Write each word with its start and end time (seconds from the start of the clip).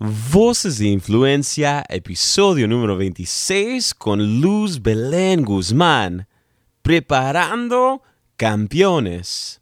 Voces 0.00 0.78
de 0.78 0.86
Influencia, 0.86 1.84
episodio 1.88 2.68
número 2.68 2.96
26 2.96 3.94
con 3.94 4.40
Luz 4.40 4.80
Belén 4.80 5.44
Guzmán, 5.44 6.28
preparando 6.82 8.02
campeones. 8.36 9.60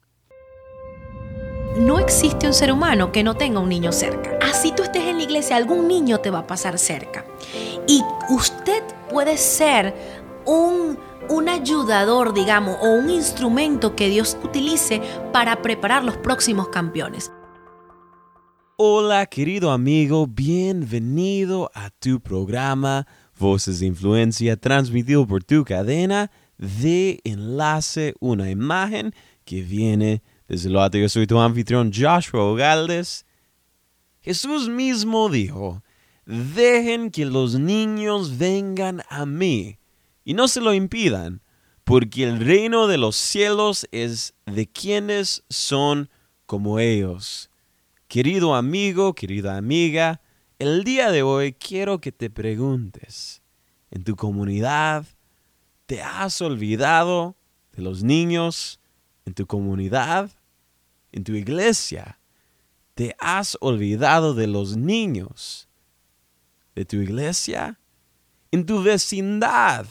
No 1.78 1.98
existe 1.98 2.46
un 2.46 2.52
ser 2.52 2.70
humano 2.70 3.12
que 3.12 3.24
no 3.24 3.34
tenga 3.34 3.60
un 3.60 3.70
niño 3.70 3.92
cerca. 3.92 4.38
Así 4.42 4.72
tú 4.76 4.82
estés 4.82 5.04
en 5.04 5.16
la 5.16 5.22
iglesia, 5.22 5.56
algún 5.56 5.88
niño 5.88 6.18
te 6.18 6.30
va 6.30 6.40
a 6.40 6.46
pasar 6.46 6.78
cerca. 6.78 7.24
Y 7.88 8.02
usted 8.28 8.82
puede 9.08 9.38
ser 9.38 9.94
un, 10.44 10.98
un 11.30 11.48
ayudador, 11.48 12.34
digamos, 12.34 12.76
o 12.82 12.90
un 12.90 13.08
instrumento 13.08 13.96
que 13.96 14.10
Dios 14.10 14.36
utilice 14.44 15.00
para 15.32 15.62
preparar 15.62 16.04
los 16.04 16.18
próximos 16.18 16.68
campeones. 16.68 17.32
Hola 18.78 19.24
querido 19.24 19.70
amigo, 19.70 20.26
bienvenido 20.26 21.70
a 21.72 21.88
tu 21.88 22.20
programa 22.20 23.06
Voces 23.38 23.80
de 23.80 23.86
Influencia 23.86 24.58
transmitido 24.58 25.26
por 25.26 25.42
tu 25.42 25.64
cadena 25.64 26.30
de 26.58 27.18
enlace, 27.24 28.14
una 28.20 28.50
imagen 28.50 29.14
que 29.46 29.62
viene 29.62 30.22
desde 30.46 30.68
lo 30.68 30.82
alto. 30.82 30.98
Yo 30.98 31.08
soy 31.08 31.26
tu 31.26 31.40
anfitrión 31.40 31.90
Joshua 31.90 32.54
Galdes. 32.54 33.24
Jesús 34.20 34.68
mismo 34.68 35.30
dijo, 35.30 35.82
dejen 36.26 37.10
que 37.10 37.24
los 37.24 37.58
niños 37.58 38.36
vengan 38.36 39.00
a 39.08 39.24
mí 39.24 39.78
y 40.22 40.34
no 40.34 40.48
se 40.48 40.60
lo 40.60 40.74
impidan, 40.74 41.40
porque 41.84 42.24
el 42.24 42.40
reino 42.40 42.88
de 42.88 42.98
los 42.98 43.16
cielos 43.16 43.88
es 43.90 44.34
de 44.44 44.66
quienes 44.66 45.44
son 45.48 46.10
como 46.44 46.78
ellos. 46.78 47.45
Querido 48.08 48.54
amigo, 48.54 49.14
querida 49.14 49.56
amiga, 49.56 50.20
el 50.60 50.84
día 50.84 51.10
de 51.10 51.24
hoy 51.24 51.54
quiero 51.54 52.00
que 52.00 52.12
te 52.12 52.30
preguntes, 52.30 53.42
¿en 53.90 54.04
tu 54.04 54.14
comunidad 54.14 55.04
te 55.86 56.02
has 56.02 56.40
olvidado 56.40 57.36
de 57.72 57.82
los 57.82 58.04
niños? 58.04 58.78
¿En 59.24 59.34
tu 59.34 59.48
comunidad? 59.48 60.30
¿En 61.10 61.24
tu 61.24 61.32
iglesia? 61.32 62.20
¿Te 62.94 63.16
has 63.18 63.58
olvidado 63.60 64.34
de 64.34 64.46
los 64.46 64.76
niños? 64.76 65.68
¿De 66.76 66.84
tu 66.84 66.98
iglesia? 66.98 67.80
¿En 68.52 68.66
tu 68.66 68.84
vecindad? 68.84 69.84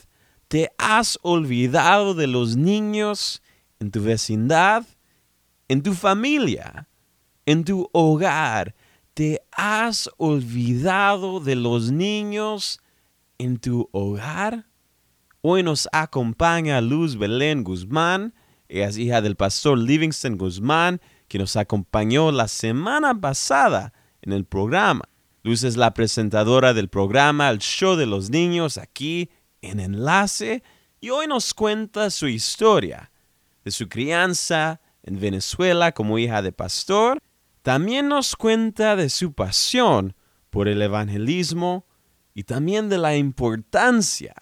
¿Te 0.47 0.71
has 0.77 1.19
olvidado 1.21 2.13
de 2.13 2.27
los 2.27 2.55
niños 2.55 3.41
en 3.81 3.91
tu 3.91 4.01
vecindad? 4.01 4.85
¿En 5.67 5.83
tu 5.83 5.93
familia? 5.93 6.87
En 7.45 7.63
tu 7.63 7.89
hogar. 7.93 8.75
¿Te 9.13 9.41
has 9.51 10.09
olvidado 10.17 11.39
de 11.39 11.55
los 11.55 11.91
niños 11.91 12.81
en 13.37 13.57
tu 13.57 13.89
hogar? 13.91 14.65
Hoy 15.41 15.63
nos 15.63 15.87
acompaña 15.91 16.81
Luz 16.81 17.17
Belén 17.17 17.63
Guzmán, 17.63 18.33
ella 18.67 18.87
es 18.87 18.97
hija 18.97 19.21
del 19.21 19.35
pastor 19.35 19.77
Livingston 19.77 20.37
Guzmán, 20.37 20.99
que 21.27 21.37
nos 21.37 21.55
acompañó 21.55 22.31
la 22.31 22.47
semana 22.47 23.19
pasada 23.19 23.93
en 24.21 24.33
el 24.33 24.45
programa. 24.45 25.03
Luz 25.43 25.63
es 25.63 25.77
la 25.77 25.93
presentadora 25.93 26.73
del 26.73 26.89
programa 26.89 27.49
El 27.49 27.59
Show 27.59 27.95
de 27.95 28.07
los 28.07 28.31
Niños 28.31 28.79
aquí 28.79 29.29
en 29.61 29.79
Enlace 29.79 30.63
y 30.99 31.11
hoy 31.11 31.27
nos 31.27 31.53
cuenta 31.53 32.09
su 32.09 32.27
historia 32.27 33.11
de 33.63 33.69
su 33.69 33.87
crianza 33.87 34.81
en 35.03 35.19
Venezuela 35.19 35.91
como 35.91 36.17
hija 36.17 36.41
de 36.41 36.51
pastor 36.51 37.19
también 37.65 38.09
nos 38.09 38.35
cuenta 38.35 38.95
de 38.95 39.09
su 39.09 39.33
pasión 39.33 40.15
por 40.51 40.67
el 40.67 40.83
evangelismo 40.83 41.87
y 42.35 42.43
también 42.43 42.89
de 42.89 42.99
la 42.99 43.15
importancia 43.17 44.35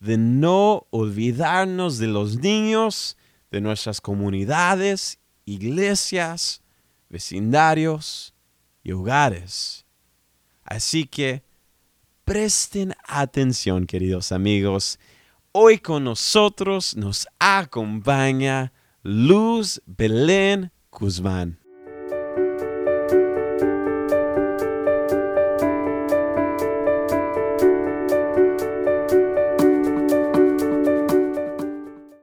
de 0.00 0.16
no 0.16 0.86
olvidarnos 0.88 1.98
de 1.98 2.06
los 2.06 2.38
niños, 2.38 3.18
de 3.50 3.60
nuestras 3.60 4.00
comunidades, 4.00 5.18
iglesias, 5.44 6.62
vecindarios 7.10 8.32
y 8.82 8.92
hogares. 8.92 9.84
Así 10.64 11.04
que 11.04 11.42
presten 12.24 12.94
atención, 13.06 13.86
queridos 13.86 14.32
amigos. 14.32 14.98
Hoy 15.52 15.76
con 15.76 16.04
nosotros 16.04 16.96
nos 16.96 17.28
acompaña 17.38 18.72
Luz 19.02 19.82
Belén 19.84 20.72
Guzmán. 20.90 21.61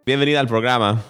Bienvenida 0.09 0.39
al 0.39 0.47
programa. 0.47 1.03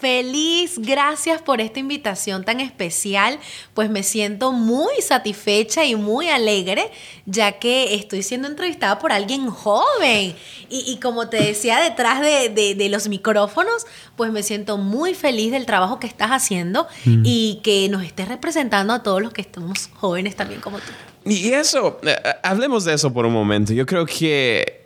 Feliz, 0.00 0.80
gracias 0.80 1.40
por 1.40 1.60
esta 1.60 1.78
invitación 1.78 2.42
tan 2.42 2.58
especial. 2.58 3.38
Pues 3.74 3.90
me 3.90 4.02
siento 4.02 4.50
muy 4.50 4.92
satisfecha 5.02 5.84
y 5.84 5.94
muy 5.94 6.30
alegre, 6.30 6.90
ya 7.26 7.60
que 7.60 7.94
estoy 7.94 8.24
siendo 8.24 8.48
entrevistada 8.48 8.98
por 8.98 9.12
alguien 9.12 9.48
joven. 9.50 10.34
Y, 10.68 10.98
como 11.00 11.28
te 11.28 11.36
decía 11.36 11.78
detrás 11.78 12.22
de, 12.22 12.88
los 12.90 13.06
micrófonos, 13.06 13.86
pues 14.16 14.32
me 14.32 14.42
siento 14.42 14.78
muy 14.78 15.14
feliz 15.14 15.52
del 15.52 15.64
trabajo 15.64 16.00
que 16.00 16.08
estás 16.08 16.30
haciendo 16.30 16.88
mm. 17.04 17.22
y 17.24 17.60
que 17.62 17.88
nos 17.88 18.02
estés 18.02 18.26
representando 18.26 18.92
a 18.92 19.04
todos 19.04 19.22
los 19.22 19.32
que 19.32 19.42
estamos 19.42 19.88
jóvenes 19.94 20.34
también 20.34 20.60
como 20.60 20.78
tú. 20.78 20.90
Y 21.24 21.52
eso, 21.52 22.00
eh, 22.02 22.16
hablemos 22.42 22.84
de 22.84 22.94
eso 22.94 23.12
por 23.12 23.26
un 23.26 23.32
momento. 23.32 23.72
Yo 23.72 23.86
creo 23.86 24.04
que 24.06 24.79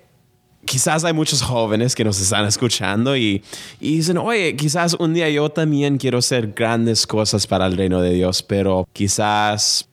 quizás 0.65 1.05
hay 1.05 1.13
muchos 1.13 1.43
jóvenes 1.43 1.95
que 1.95 2.05
nos 2.05 2.21
están 2.21 2.47
escuchando 2.47 3.17
y, 3.17 3.43
dicen, 3.81 4.19
oye, 4.19 4.57
quizás 4.57 4.95
un 4.95 5.15
día 5.15 5.29
yo 5.31 5.49
también 5.51 5.99
quiero 5.99 6.19
hacer 6.19 6.53
grandes 6.53 7.07
cosas 7.07 7.47
para 7.47 7.67
el 7.67 7.77
reino 7.77 8.01
de 8.01 8.11
Dios, 8.11 8.43
pero 8.43 8.89
quizás 8.93 9.89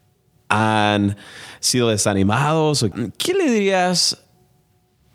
han 0.50 1.18
sido 1.60 1.90
desanimados. 1.90 2.86
¿Qué 3.18 3.34
le 3.34 3.50
dirías 3.50 4.18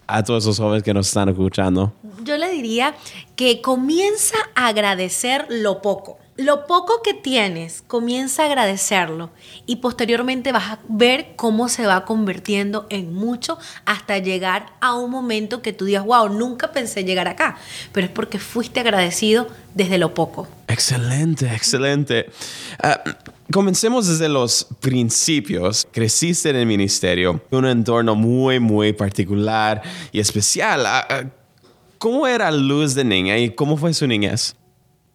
a 0.07 0.23
todos 0.23 0.45
esos 0.45 0.59
jóvenes 0.59 0.83
que 0.83 0.95
nos 0.95 1.09
están 1.09 1.29
escuchando? 1.29 1.93
Yo 2.25 2.37
le 2.37 2.51
diría 2.51 2.95
que 3.35 3.61
comienza 3.61 4.37
a 4.55 4.69
agradecer 4.69 5.47
lo 5.49 5.83
poco 5.83 6.19
lo 6.37 6.67
poco 6.67 7.01
que 7.03 7.15
tienes, 7.15 7.83
comienza 7.87 8.43
a 8.43 8.47
agradecerlo 8.47 9.31
y 9.65 9.77
posteriormente 9.77 10.53
vas 10.53 10.73
a 10.73 10.79
ver 10.89 11.35
cómo 11.37 11.69
se 11.69 11.87
va 11.87 12.05
convirtiendo 12.05 12.87
en 12.91 13.15
mucho 13.15 13.59
hasta 13.85 14.19
llegar 14.19 14.67
a 14.81 14.95
un 14.95 15.11
momento 15.11 15.63
que 15.63 15.73
tú 15.73 15.87
digas, 15.87 16.05
wow, 16.05 16.29
nunca 16.29 16.73
pensé 16.73 17.05
llegar 17.05 17.27
acá, 17.29 17.57
pero 17.93 18.07
es 18.07 18.13
porque 18.13 18.39
fuiste 18.39 18.81
agradecido 18.81 19.49
desde 19.75 19.99
lo 19.99 20.13
poco. 20.15 20.47
Excelente, 20.69 21.47
excelente. 21.55 22.27
Ah, 22.83 23.03
comencemos 23.51 24.07
desde 24.07 24.29
los 24.29 24.67
principios. 24.81 25.87
Creciste 25.91 26.51
en 26.51 26.57
el 26.57 26.67
ministerio, 26.67 27.41
un 27.51 27.67
entorno 27.67 28.15
muy, 28.15 28.61
muy 28.61 28.93
particular 28.93 29.83
y 30.13 30.21
especial. 30.21 30.85
Ah, 30.87 31.25
¿Cómo 31.99 32.27
era 32.27 32.51
Luz 32.51 32.95
de 32.95 33.05
niña 33.05 33.39
y 33.39 33.51
cómo 33.51 33.79
fue 33.79 33.95
su 33.95 34.07
niñez? 34.07 34.55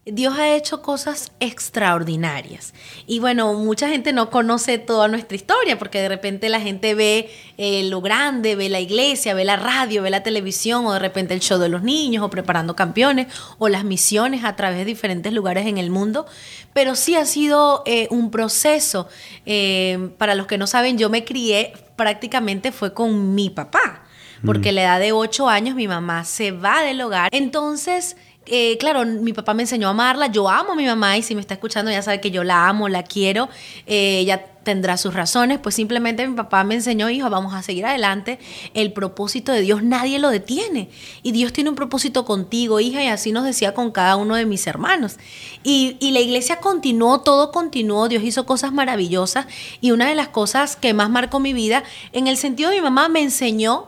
Dios 0.06 0.36
ha 0.40 0.56
hecho 0.56 0.82
cosas 0.82 1.32
extraordinarias. 1.40 2.74
Y 3.06 3.20
bueno, 3.20 3.54
mucha 3.54 3.88
gente 3.88 4.14
no 4.14 4.32
conoce 4.32 4.80
toda 4.80 5.08
nuestra 5.08 5.36
historia 5.36 5.78
porque 5.78 6.02
de 6.02 6.10
repente 6.10 6.50
la 6.50 6.60
gente 6.60 6.96
ve 6.96 7.30
eh, 7.58 7.84
lo 7.84 8.02
grande, 8.02 8.56
ve 8.56 8.68
la 8.68 8.80
iglesia, 8.80 9.36
ve 9.36 9.46
la 9.46 9.58
radio, 9.58 10.02
ve 10.02 10.10
la 10.10 10.24
televisión 10.24 10.88
o 10.88 10.94
de 10.94 10.98
repente 10.98 11.36
el 11.36 11.40
show 11.40 11.60
de 11.60 11.70
los 11.70 11.84
niños 11.84 12.24
o 12.24 12.32
preparando 12.32 12.76
campeones 12.76 13.28
o 13.60 13.70
las 13.70 13.84
misiones 13.84 14.44
a 14.44 14.56
través 14.56 14.80
de 14.80 14.86
diferentes 14.86 15.32
lugares 15.34 15.68
en 15.68 15.78
el 15.78 15.92
mundo. 15.92 16.26
Pero 16.74 16.96
sí 16.96 17.16
ha 17.16 17.28
sido 17.28 17.84
eh, 17.86 18.08
un 18.10 18.32
proceso. 18.32 19.08
Eh, 19.46 20.10
para 20.18 20.34
los 20.34 20.48
que 20.48 20.58
no 20.58 20.66
saben, 20.66 20.98
yo 20.98 21.12
me 21.12 21.24
crié 21.26 21.74
prácticamente 21.96 22.72
fue 22.72 22.96
con 22.96 23.36
mi 23.36 23.52
papá 23.52 24.02
porque 24.46 24.70
a 24.70 24.72
la 24.72 24.82
edad 24.82 25.00
de 25.00 25.12
8 25.12 25.50
años 25.50 25.76
mi 25.76 25.88
mamá 25.88 26.26
se 26.26 26.52
va 26.52 26.82
del 26.82 27.02
hogar. 27.02 27.30
Entonces 27.32 28.18
eh, 28.54 28.78
claro, 28.78 29.06
mi 29.06 29.32
papá 29.32 29.54
me 29.54 29.64
enseñó 29.64 29.88
a 29.88 29.92
amarla, 29.92 30.28
yo 30.28 30.50
amo 30.50 30.74
a 30.74 30.76
mi 30.76 30.86
mamá 30.86 31.18
y 31.18 31.24
si 31.24 31.36
me 31.36 31.42
está 31.42 31.54
escuchando 31.54 31.90
ya 31.90 32.02
sabe 32.02 32.20
que 32.20 32.32
yo 32.32 32.44
la 32.44 32.68
amo, 32.68 32.90
la 32.90 33.02
quiero, 33.02 33.48
eh, 33.88 34.20
ella 34.20 34.46
tendrá 34.64 34.98
sus 34.98 35.14
razones, 35.14 35.58
pues 35.60 35.76
simplemente 35.76 36.28
mi 36.28 36.36
papá 36.36 36.66
me 36.66 36.76
enseñó, 36.76 37.10
hijo, 37.10 37.30
vamos 37.30 37.54
a 37.54 37.64
seguir 37.64 37.86
adelante, 37.86 38.40
el 38.74 38.92
propósito 38.92 39.54
de 39.54 39.62
Dios 39.62 39.84
nadie 39.84 40.20
lo 40.20 40.30
detiene 40.30 40.90
y 41.24 41.32
Dios 41.32 41.54
tiene 41.54 41.70
un 41.70 41.78
propósito 41.78 42.26
contigo, 42.26 42.82
hija, 42.82 43.02
y 43.02 43.08
así 43.08 43.32
nos 43.32 43.46
decía 43.46 43.74
con 43.74 43.90
cada 43.92 44.18
uno 44.18 44.36
de 44.36 44.46
mis 44.46 44.68
hermanos. 44.68 45.16
Y, 45.64 45.96
y 46.02 46.12
la 46.12 46.20
iglesia 46.20 46.58
continuó, 46.58 47.22
todo 47.22 47.54
continuó, 47.54 48.10
Dios 48.10 48.22
hizo 48.22 48.46
cosas 48.46 48.74
maravillosas 48.74 49.48
y 49.80 49.92
una 49.92 50.10
de 50.10 50.16
las 50.16 50.28
cosas 50.28 50.76
que 50.76 50.94
más 50.94 51.10
marcó 51.10 51.40
mi 51.40 51.54
vida, 51.54 51.84
en 52.12 52.28
el 52.28 52.36
sentido 52.36 52.70
de 52.70 52.76
mi 52.76 52.82
mamá 52.82 53.08
me 53.08 53.22
enseñó 53.22 53.88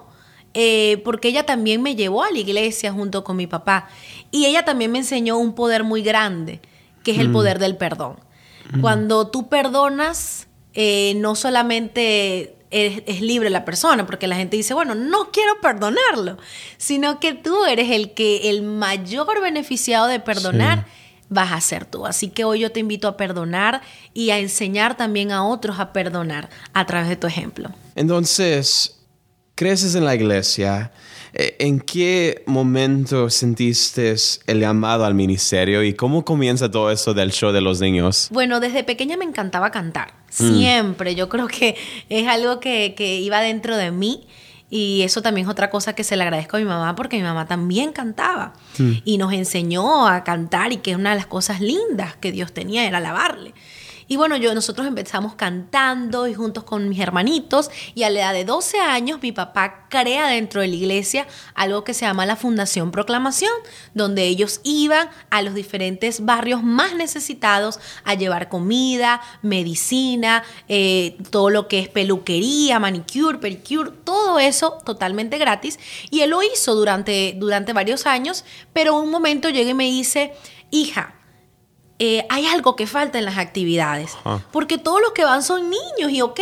eh, 0.54 1.02
porque 1.04 1.30
ella 1.30 1.46
también 1.46 1.82
me 1.82 1.96
llevó 1.96 2.24
a 2.24 2.32
la 2.32 2.38
iglesia 2.38 2.92
junto 2.92 3.24
con 3.24 3.36
mi 3.36 3.48
papá. 3.48 3.88
Y 4.32 4.46
ella 4.46 4.66
también 4.66 4.92
me 4.92 5.00
enseñó 5.00 5.38
un 5.38 5.56
poder 5.56 5.84
muy 5.84 6.04
grande, 6.04 6.60
que 7.04 7.12
es 7.12 7.20
el 7.20 7.30
mm. 7.30 7.34
poder 7.34 7.60
del 7.60 7.76
perdón. 7.76 8.18
Mm. 8.72 8.82
Cuando 8.82 9.28
tú 9.28 9.50
perdonas, 9.50 10.48
eh, 10.74 11.14
no 11.18 11.36
solamente 11.36 12.56
es, 12.70 13.22
libre 13.22 13.50
la 13.50 13.66
persona, 13.66 14.06
porque 14.06 14.28
la 14.28 14.36
gente 14.36 14.58
dice, 14.58 14.74
bueno, 14.74 14.96
no 14.96 15.32
quiero 15.32 15.60
perdonarlo, 15.62 16.38
sino 16.78 17.20
que 17.20 17.34
tú 17.34 17.66
eres 17.66 17.92
el 17.92 18.14
que 18.14 18.50
el 18.50 18.64
mayor 18.64 19.42
beneficiado 19.42 20.08
de 20.08 20.20
perdonar. 20.20 20.86
vas 21.30 21.52
a 21.52 21.62
ser 21.62 21.86
tú. 21.86 22.06
Así 22.06 22.30
que 22.30 22.44
hoy 22.44 22.60
yo 22.60 22.72
te 22.72 22.80
invito 22.80 23.08
a 23.08 23.18
perdonar 23.18 23.82
y 24.14 24.30
a 24.30 24.38
enseñar 24.38 24.98
también 24.98 25.32
a 25.32 25.44
otros 25.44 25.80
a 25.80 25.92
perdonar 25.92 26.50
a 26.74 26.86
través 26.86 27.10
de 27.10 27.16
tu 27.16 27.26
ejemplo. 27.26 27.72
Entonces, 27.96 29.03
creces 29.56 29.96
en 29.96 30.06
la 30.06 30.16
iglesia, 30.16 30.92
eh, 31.36 31.56
¿En 31.60 31.80
qué 31.80 32.44
momento 32.46 33.30
sentiste 33.32 34.14
el 34.46 34.60
llamado 34.60 35.04
al 35.04 35.16
ministerio 35.16 35.84
y 35.84 35.94
cómo 35.94 36.24
comienza 36.24 36.70
todo 36.70 36.92
eso 36.92 37.16
del 37.16 37.32
show 37.32 37.52
de 37.52 37.62
los 37.62 37.82
niños? 37.82 38.28
Bueno, 38.32 38.60
desde 38.60 38.84
pequeña 38.84 39.18
me 39.18 39.26
encantaba 39.26 39.72
cantar, 39.72 40.14
mm. 40.30 40.58
siempre. 40.58 41.16
Yo 41.16 41.30
creo 41.30 41.48
que 41.48 41.76
es 42.10 42.28
algo 42.28 42.60
que, 42.60 42.94
iba 43.22 43.42
dentro 43.42 43.76
de 43.76 43.92
mí. 43.92 44.28
Y 44.70 45.04
eso 45.04 45.22
también 45.22 45.46
es 45.46 45.52
otra 45.52 45.70
cosa 45.70 45.94
que 45.94 46.04
se 46.04 46.18
le 46.18 46.24
agradezco 46.24 46.58
a 46.58 46.60
mi 46.60 46.66
mamá 46.66 46.96
porque 46.96 47.18
mi 47.18 47.22
mamá 47.22 47.48
también 47.48 47.94
cantaba 47.94 48.54
mm. 48.80 48.92
y 49.06 49.18
nos 49.20 49.32
enseñó 49.32 50.08
a 50.08 50.24
cantar 50.24 50.72
y 50.72 50.78
que 50.78 50.96
una 50.96 51.12
de 51.12 51.18
las 51.18 51.28
cosas 51.28 51.62
lindas 51.62 52.16
que 52.16 52.32
Dios 52.32 52.54
tenía 52.54 52.88
era 52.88 52.98
alabarle. 52.98 53.54
Y 54.08 54.18
bueno, 54.18 54.38
yo, 54.38 54.54
nosotros 54.54 54.88
empezamos 54.88 55.36
cantando 55.36 56.28
y 56.28 56.34
juntos 56.34 56.64
con 56.64 56.90
mis 56.90 57.00
hermanitos 57.00 57.70
y 57.96 58.04
a 58.04 58.10
la 58.10 58.20
edad 58.20 58.34
de 58.34 58.46
12 58.46 58.80
años 58.80 59.20
mi 59.22 59.32
papá 59.32 59.88
crea 59.90 60.28
dentro 60.28 60.62
de 60.62 60.68
la 60.68 60.76
iglesia 60.76 61.28
algo 61.56 61.84
que 61.84 61.94
se 61.94 62.06
llama 62.06 62.26
la 62.26 62.36
Fundación 62.36 62.92
Proclamación, 62.92 63.54
donde 63.94 64.24
ellos 64.24 64.62
iban 64.64 65.10
a 65.30 65.42
los 65.42 65.54
diferentes 65.54 66.26
barrios 66.26 66.64
más 66.64 66.96
necesitados 66.96 67.80
a 68.04 68.16
llevar 68.16 68.50
comida, 68.50 69.22
medicina, 69.42 70.44
eh, 70.68 71.18
todo 71.30 71.50
lo 71.50 71.68
que 71.68 71.80
es 71.80 71.90
peluquería, 71.90 72.80
manicure, 72.80 73.38
pedicure, 73.38 73.92
todo 74.04 74.40
eso 74.40 74.80
totalmente 74.86 75.38
gratis. 75.38 75.80
Y 76.10 76.22
él 76.22 76.32
lo 76.32 76.42
hizo 76.44 76.76
durante, 76.76 77.36
durante 77.38 77.74
varios 77.74 78.06
años, 78.06 78.44
pero 78.74 79.00
un 79.00 79.10
momento 79.10 79.50
llega 79.50 79.72
y 79.72 79.76
me 79.76 79.86
dice, 79.86 80.34
hija, 80.72 81.16
eh, 82.00 82.26
hay 82.30 82.46
algo 82.48 82.76
que 82.76 82.88
falta 82.88 83.20
en 83.20 83.26
las 83.26 83.38
actividades. 83.38 84.18
Porque 84.52 84.78
todos 84.78 85.02
los 85.02 85.12
que 85.12 85.24
van 85.24 85.44
son 85.44 85.70
niños 85.70 86.12
y, 86.12 86.22
ok, 86.22 86.40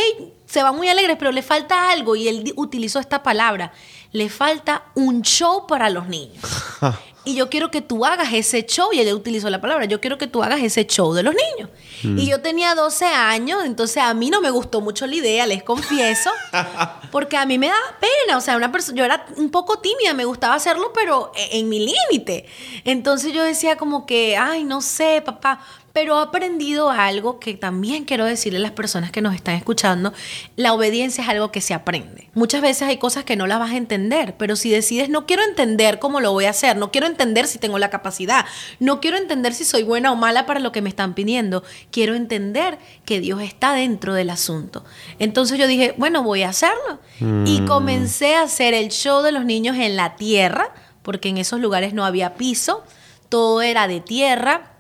se 0.52 0.62
van 0.62 0.76
muy 0.76 0.90
alegres, 0.90 1.16
pero 1.18 1.32
le 1.32 1.42
falta 1.42 1.92
algo. 1.92 2.18
Y 2.18 2.28
él 2.28 2.54
utilizó 2.58 3.00
esta 3.00 3.24
palabra. 3.24 3.72
Le 4.12 4.28
falta 4.28 4.84
un 4.96 5.22
show 5.22 5.66
para 5.66 5.90
los 5.90 6.10
niños. 6.10 6.44
y 7.24 7.36
yo 7.36 7.50
quiero 7.50 7.70
que 7.72 7.82
tú 7.82 8.04
hagas 8.06 8.34
ese 8.34 8.66
show, 8.66 8.90
y 8.92 9.00
él 9.00 9.14
utilizó 9.14 9.50
la 9.50 9.62
palabra, 9.62 9.86
yo 9.86 10.02
quiero 10.02 10.18
que 10.18 10.28
tú 10.28 10.42
hagas 10.44 10.60
ese 10.62 10.86
show 10.86 11.14
de 11.14 11.24
los 11.24 11.34
niños. 11.36 11.70
Mm. 12.04 12.18
Y 12.18 12.28
yo 12.28 12.42
tenía 12.42 12.74
12 12.74 13.06
años, 13.06 13.64
entonces 13.64 13.98
a 13.98 14.14
mí 14.14 14.30
no 14.30 14.42
me 14.42 14.50
gustó 14.50 14.82
mucho 14.82 15.06
la 15.06 15.16
idea, 15.16 15.46
les 15.46 15.64
confieso, 15.64 16.32
porque 17.12 17.38
a 17.38 17.46
mí 17.46 17.58
me 17.58 17.68
daba 17.68 18.00
pena, 18.00 18.38
o 18.38 18.42
sea, 18.42 18.58
una 18.58 18.72
persona, 18.72 18.98
yo 18.98 19.06
era 19.06 19.26
un 19.38 19.52
poco 19.52 19.80
tímida, 19.80 20.14
me 20.14 20.26
gustaba 20.26 20.56
hacerlo, 20.56 20.92
pero 20.94 21.32
e, 21.36 21.60
en 21.60 21.70
mi 21.70 21.80
límite. 21.80 22.46
Entonces 22.86 23.34
yo 23.34 23.44
decía 23.44 23.78
como 23.78 24.06
que, 24.06 24.36
ay, 24.36 24.64
no 24.64 24.82
sé, 24.82 25.22
papá, 25.24 25.62
pero 25.94 26.20
he 26.20 26.24
aprendido 26.24 26.90
algo 26.90 27.40
que 27.40 27.54
también 27.54 28.06
quiero 28.06 28.26
decirle 28.26 28.60
a 28.60 28.62
las 28.62 28.72
personas 28.72 29.12
que 29.12 29.22
nos 29.22 29.36
están 29.36 29.56
escuchando, 29.56 30.14
la 30.56 30.74
obediencia 30.74 31.24
es 31.24 31.30
algo 31.30 31.52
que 31.52 31.62
se 31.62 31.74
aprende. 31.74 32.30
Muchas 32.34 32.62
veces 32.62 32.84
hay 32.84 32.98
cosas 32.98 33.24
que 33.24 33.36
no 33.36 33.48
las 33.48 33.60
vas 33.60 33.72
a 33.72 33.78
entender, 33.78 34.36
pero 34.38 34.56
si 34.56 34.70
decides 34.70 35.10
no 35.10 35.26
quiero 35.26 35.44
entender 35.44 36.00
cómo 36.00 36.22
lo 36.22 36.32
voy 36.32 36.46
a 36.46 36.52
hacer, 36.52 36.78
no 36.78 36.92
quiero 36.92 37.08
entender 37.08 37.48
si 37.48 37.60
tengo 37.60 37.80
la 37.80 37.90
capacidad, 37.90 38.46
no 38.80 39.02
quiero 39.02 39.18
entender 39.18 39.54
si 39.54 39.66
soy 39.66 39.84
buena 39.84 40.12
o 40.12 40.16
mala 40.16 40.46
para 40.46 40.60
lo 40.60 40.72
que 40.72 40.82
me 40.82 40.90
están 40.90 41.14
pidiendo, 41.14 41.64
quiero 41.92 42.16
entender 42.16 42.78
que 43.06 43.20
Dios 43.20 43.42
está 43.42 43.74
dentro 43.74 44.14
del 44.14 44.30
asunto. 44.30 44.86
Entonces 45.20 45.60
yo 45.60 45.68
dije, 45.68 45.94
bueno, 45.98 46.24
voy 46.24 46.44
a 46.44 46.50
hacerlo. 46.50 47.00
Y 47.20 47.62
mm. 47.62 47.68
comencé 47.68 48.36
a 48.36 48.44
hacer 48.44 48.74
el 48.74 48.90
show 48.90 49.22
de 49.22 49.32
los 49.32 49.46
niños 49.46 49.78
en 49.78 49.96
la 49.96 50.16
tierra, 50.16 50.74
porque 51.02 51.30
en 51.30 51.38
esos 51.38 51.60
lugares 51.60 51.94
no 51.94 52.06
había 52.06 52.36
piso, 52.36 52.84
todo 53.30 53.62
era 53.62 53.88
de 53.88 54.02
tierra 54.02 54.71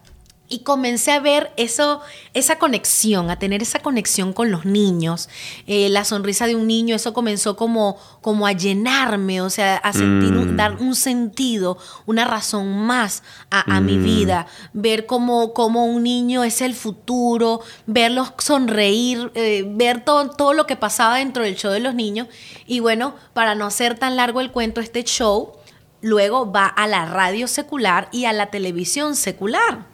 y 0.51 0.59
comencé 0.59 1.11
a 1.11 1.21
ver 1.21 1.51
eso, 1.55 2.01
esa 2.33 2.59
conexión, 2.59 3.29
a 3.31 3.39
tener 3.39 3.61
esa 3.61 3.79
conexión 3.79 4.33
con 4.33 4.51
los 4.51 4.65
niños. 4.65 5.29
Eh, 5.65 5.87
la 5.89 6.03
sonrisa 6.03 6.45
de 6.45 6.55
un 6.55 6.67
niño, 6.67 6.93
eso 6.93 7.13
comenzó 7.13 7.55
como, 7.55 7.97
como 8.19 8.45
a 8.45 8.51
llenarme, 8.51 9.41
o 9.41 9.49
sea, 9.49 9.77
a 9.77 9.93
sentir, 9.93 10.33
mm. 10.33 10.57
dar 10.57 10.75
un 10.75 10.93
sentido, 10.93 11.77
una 12.05 12.25
razón 12.25 12.77
más 12.85 13.23
a, 13.49 13.79
mi 13.79 13.97
mm. 13.97 14.03
vida. 14.03 14.47
Ver 14.73 15.05
cómo, 15.05 15.53
cómo, 15.53 15.85
un 15.85 16.03
niño 16.03 16.43
es 16.43 16.61
el 16.61 16.75
futuro, 16.75 17.61
verlos 17.87 18.33
sonreír, 18.37 19.31
eh, 19.35 19.63
ver 19.65 20.03
todo, 20.03 20.31
todo 20.31 20.51
lo 20.53 20.67
que 20.67 20.75
pasaba 20.75 21.15
dentro 21.15 21.43
del 21.43 21.55
show 21.55 21.71
de 21.71 21.79
los 21.79 21.95
niños. 21.95 22.27
Y 22.67 22.81
bueno, 22.81 23.15
para 23.33 23.55
no 23.55 23.65
hacer 23.65 23.97
tan 23.97 24.17
largo 24.17 24.41
el 24.41 24.51
cuento, 24.51 24.81
este 24.81 25.05
show 25.05 25.53
luego 26.01 26.51
va 26.51 26.65
a 26.65 26.87
la 26.87 27.05
radio 27.05 27.47
secular 27.47 28.09
y 28.11 28.25
a 28.25 28.33
la 28.33 28.47
televisión 28.47 29.15
secular. 29.15 29.90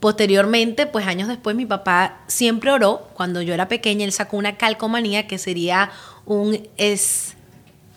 Posteriormente, 0.00 0.86
pues 0.86 1.06
años 1.06 1.28
después, 1.28 1.56
mi 1.56 1.66
papá 1.66 2.20
siempre 2.28 2.70
oró. 2.70 3.08
Cuando 3.14 3.42
yo 3.42 3.52
era 3.52 3.66
pequeña, 3.68 4.04
él 4.04 4.12
sacó 4.12 4.36
una 4.36 4.56
calcomanía 4.56 5.26
que 5.26 5.38
sería 5.38 5.90
un 6.24 6.68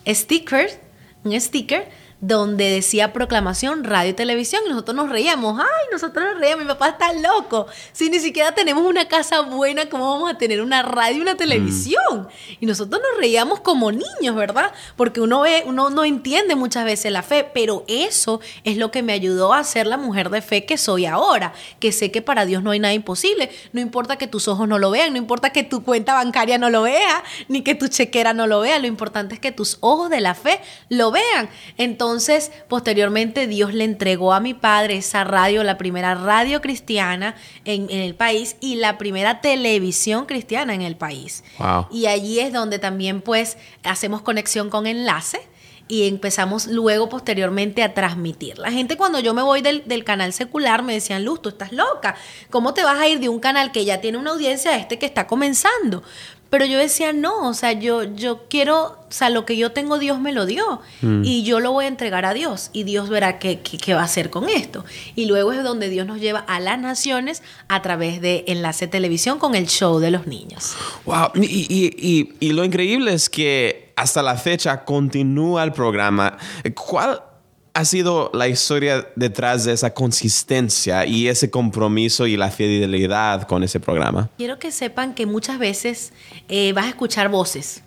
sticker, 0.06 0.80
un 1.22 1.40
sticker 1.40 1.88
donde 2.22 2.70
decía 2.70 3.12
proclamación, 3.12 3.82
radio 3.82 4.10
y 4.10 4.14
televisión, 4.14 4.62
y 4.64 4.68
nosotros 4.68 4.96
nos 4.96 5.10
reíamos, 5.10 5.58
ay, 5.58 5.86
nosotros 5.90 6.24
nos 6.24 6.38
reíamos, 6.38 6.64
mi 6.64 6.68
papá 6.68 6.90
está 6.90 7.12
loco, 7.12 7.66
si 7.90 8.10
ni 8.10 8.20
siquiera 8.20 8.52
tenemos 8.52 8.86
una 8.86 9.08
casa 9.08 9.40
buena, 9.40 9.88
¿cómo 9.88 10.08
vamos 10.08 10.30
a 10.30 10.38
tener 10.38 10.62
una 10.62 10.82
radio 10.82 11.18
y 11.18 11.20
una 11.20 11.36
televisión? 11.36 12.28
Y 12.60 12.66
nosotros 12.66 13.02
nos 13.02 13.20
reíamos 13.20 13.58
como 13.58 13.90
niños, 13.90 14.36
¿verdad? 14.36 14.72
Porque 14.94 15.20
uno 15.20 15.40
ve, 15.40 15.64
uno 15.66 15.90
no 15.90 16.04
entiende 16.04 16.54
muchas 16.54 16.84
veces 16.84 17.10
la 17.10 17.24
fe, 17.24 17.50
pero 17.52 17.84
eso 17.88 18.40
es 18.62 18.76
lo 18.76 18.92
que 18.92 19.02
me 19.02 19.12
ayudó 19.12 19.52
a 19.52 19.64
ser 19.64 19.88
la 19.88 19.96
mujer 19.96 20.30
de 20.30 20.42
fe 20.42 20.64
que 20.64 20.78
soy 20.78 21.06
ahora, 21.06 21.52
que 21.80 21.90
sé 21.90 22.12
que 22.12 22.22
para 22.22 22.46
Dios 22.46 22.62
no 22.62 22.70
hay 22.70 22.78
nada 22.78 22.94
imposible, 22.94 23.50
no 23.72 23.80
importa 23.80 24.16
que 24.16 24.28
tus 24.28 24.46
ojos 24.46 24.68
no 24.68 24.78
lo 24.78 24.92
vean, 24.92 25.10
no 25.10 25.18
importa 25.18 25.50
que 25.50 25.64
tu 25.64 25.82
cuenta 25.82 26.14
bancaria 26.14 26.56
no 26.56 26.70
lo 26.70 26.82
vea, 26.82 27.24
ni 27.48 27.62
que 27.62 27.74
tu 27.74 27.88
chequera 27.88 28.32
no 28.32 28.46
lo 28.46 28.60
vea, 28.60 28.78
lo 28.78 28.86
importante 28.86 29.34
es 29.34 29.40
que 29.40 29.50
tus 29.50 29.78
ojos 29.80 30.08
de 30.08 30.20
la 30.20 30.36
fe 30.36 30.60
lo 30.88 31.10
vean. 31.10 31.50
Entonces, 31.78 32.11
entonces, 32.12 32.52
posteriormente, 32.68 33.46
Dios 33.46 33.72
le 33.72 33.84
entregó 33.84 34.34
a 34.34 34.40
mi 34.40 34.52
padre 34.52 34.98
esa 34.98 35.24
radio, 35.24 35.64
la 35.64 35.78
primera 35.78 36.14
radio 36.14 36.60
cristiana 36.60 37.34
en, 37.64 37.88
el 37.88 38.14
país 38.14 38.56
y 38.60 38.74
la 38.76 38.98
primera 38.98 39.40
televisión 39.40 40.26
cristiana 40.26 40.74
en 40.74 40.82
el 40.82 40.94
país. 40.94 41.42
Y 41.90 42.06
allí 42.06 42.38
es 42.38 42.52
donde 42.52 42.78
también, 42.78 43.22
pues, 43.22 43.56
hacemos 43.82 44.20
conexión 44.20 44.68
con 44.68 44.86
enlace 44.86 45.40
y 45.88 46.06
empezamos 46.06 46.66
luego 46.66 47.08
posteriormente 47.08 47.82
a 47.82 47.94
transmitir. 47.94 48.58
La 48.58 48.70
gente 48.70 48.98
cuando 48.98 49.18
yo 49.18 49.32
me 49.32 49.40
voy 49.40 49.62
del, 49.62 49.82
del, 49.86 50.04
canal 50.04 50.34
secular 50.34 50.82
me 50.82 50.92
decían, 50.92 51.24
Luz, 51.24 51.40
tú 51.40 51.48
estás 51.48 51.72
loca, 51.72 52.14
¿cómo 52.50 52.74
te 52.74 52.84
vas 52.84 53.00
a 53.00 53.08
ir 53.08 53.20
de 53.20 53.30
un 53.30 53.40
canal 53.40 53.72
que 53.72 53.86
ya 53.86 54.02
tiene 54.02 54.18
una 54.18 54.32
audiencia 54.32 54.72
a 54.72 54.76
este 54.76 54.98
que 54.98 55.06
está 55.06 55.26
comenzando? 55.26 56.02
Pero 56.52 56.66
yo 56.66 56.78
decía, 56.78 57.14
no, 57.14 57.48
o 57.48 57.54
sea, 57.54 57.72
yo, 57.72 58.02
yo 58.02 58.46
quiero, 58.50 58.84
o 58.84 59.06
sea, 59.08 59.30
lo 59.30 59.46
que 59.46 59.56
yo 59.56 59.72
tengo 59.72 59.98
Dios 59.98 60.20
me 60.20 60.32
lo 60.32 60.44
dio 60.44 60.82
mm. 61.00 61.22
y 61.24 61.44
yo 61.44 61.60
lo 61.60 61.72
voy 61.72 61.86
a 61.86 61.88
entregar 61.88 62.26
a 62.26 62.34
Dios 62.34 62.68
y 62.74 62.84
Dios 62.84 63.08
verá 63.08 63.38
qué, 63.38 63.60
qué, 63.60 63.94
va 63.94 64.02
a 64.02 64.04
hacer 64.04 64.28
con 64.28 64.50
esto. 64.50 64.84
Y 65.14 65.24
luego 65.24 65.54
es 65.54 65.64
donde 65.64 65.88
Dios 65.88 66.06
nos 66.06 66.20
lleva 66.20 66.40
a 66.40 66.60
las 66.60 66.78
naciones 66.78 67.42
a 67.68 67.80
través 67.80 68.20
de 68.20 68.44
Enlace 68.48 68.86
Televisión 68.86 69.38
con 69.38 69.54
el 69.54 69.66
show 69.66 69.98
de 69.98 70.10
los 70.10 70.26
niños. 70.26 70.76
Wow, 71.06 71.30
y, 71.36 71.66
y, 71.70 72.34
y 72.38 72.52
lo 72.52 72.64
increíble 72.64 73.14
es 73.14 73.30
que 73.30 73.94
hasta 73.96 74.22
la 74.22 74.36
fecha 74.36 74.84
continúa 74.84 75.64
el 75.64 75.72
programa. 75.72 76.36
¿Cuál 76.74 77.22
ha 77.74 77.84
sido 77.84 78.30
la 78.34 78.48
historia 78.48 79.08
detrás 79.16 79.64
de 79.64 79.72
esa 79.72 79.94
consistencia 79.94 81.06
y 81.06 81.28
ese 81.28 81.50
compromiso 81.50 82.26
y 82.26 82.36
la 82.36 82.50
fidelidad 82.50 83.44
con 83.44 83.62
ese 83.62 83.80
programa? 83.80 84.28
Quiero 84.36 84.58
que 84.58 84.70
sepan 84.70 85.14
que 85.14 85.26
muchas 85.26 85.58
veces 85.58 86.12
eh, 86.48 86.72
vas 86.74 86.86
a 86.86 86.88
escuchar 86.90 87.28
voces, 87.28 87.82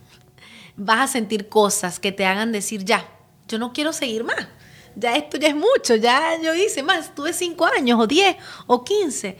vas 0.75 1.09
a 1.09 1.13
sentir 1.13 1.49
cosas 1.49 1.99
que 1.99 2.11
te 2.11 2.25
hagan 2.25 2.51
decir, 2.51 2.83
ya, 2.83 3.07
yo 3.47 3.59
no 3.59 3.73
quiero 3.73 3.93
seguir 3.93 4.23
más, 4.23 4.47
ya 4.95 5.15
esto 5.15 5.37
ya 5.37 5.49
es 5.49 5.55
mucho, 5.55 5.95
ya 5.95 6.41
yo 6.41 6.55
hice 6.55 6.81
más, 6.81 7.13
tuve 7.13 7.33
cinco 7.33 7.65
años 7.65 7.99
o 7.99 8.07
diez 8.07 8.37
o 8.65 8.83
quince, 8.83 9.37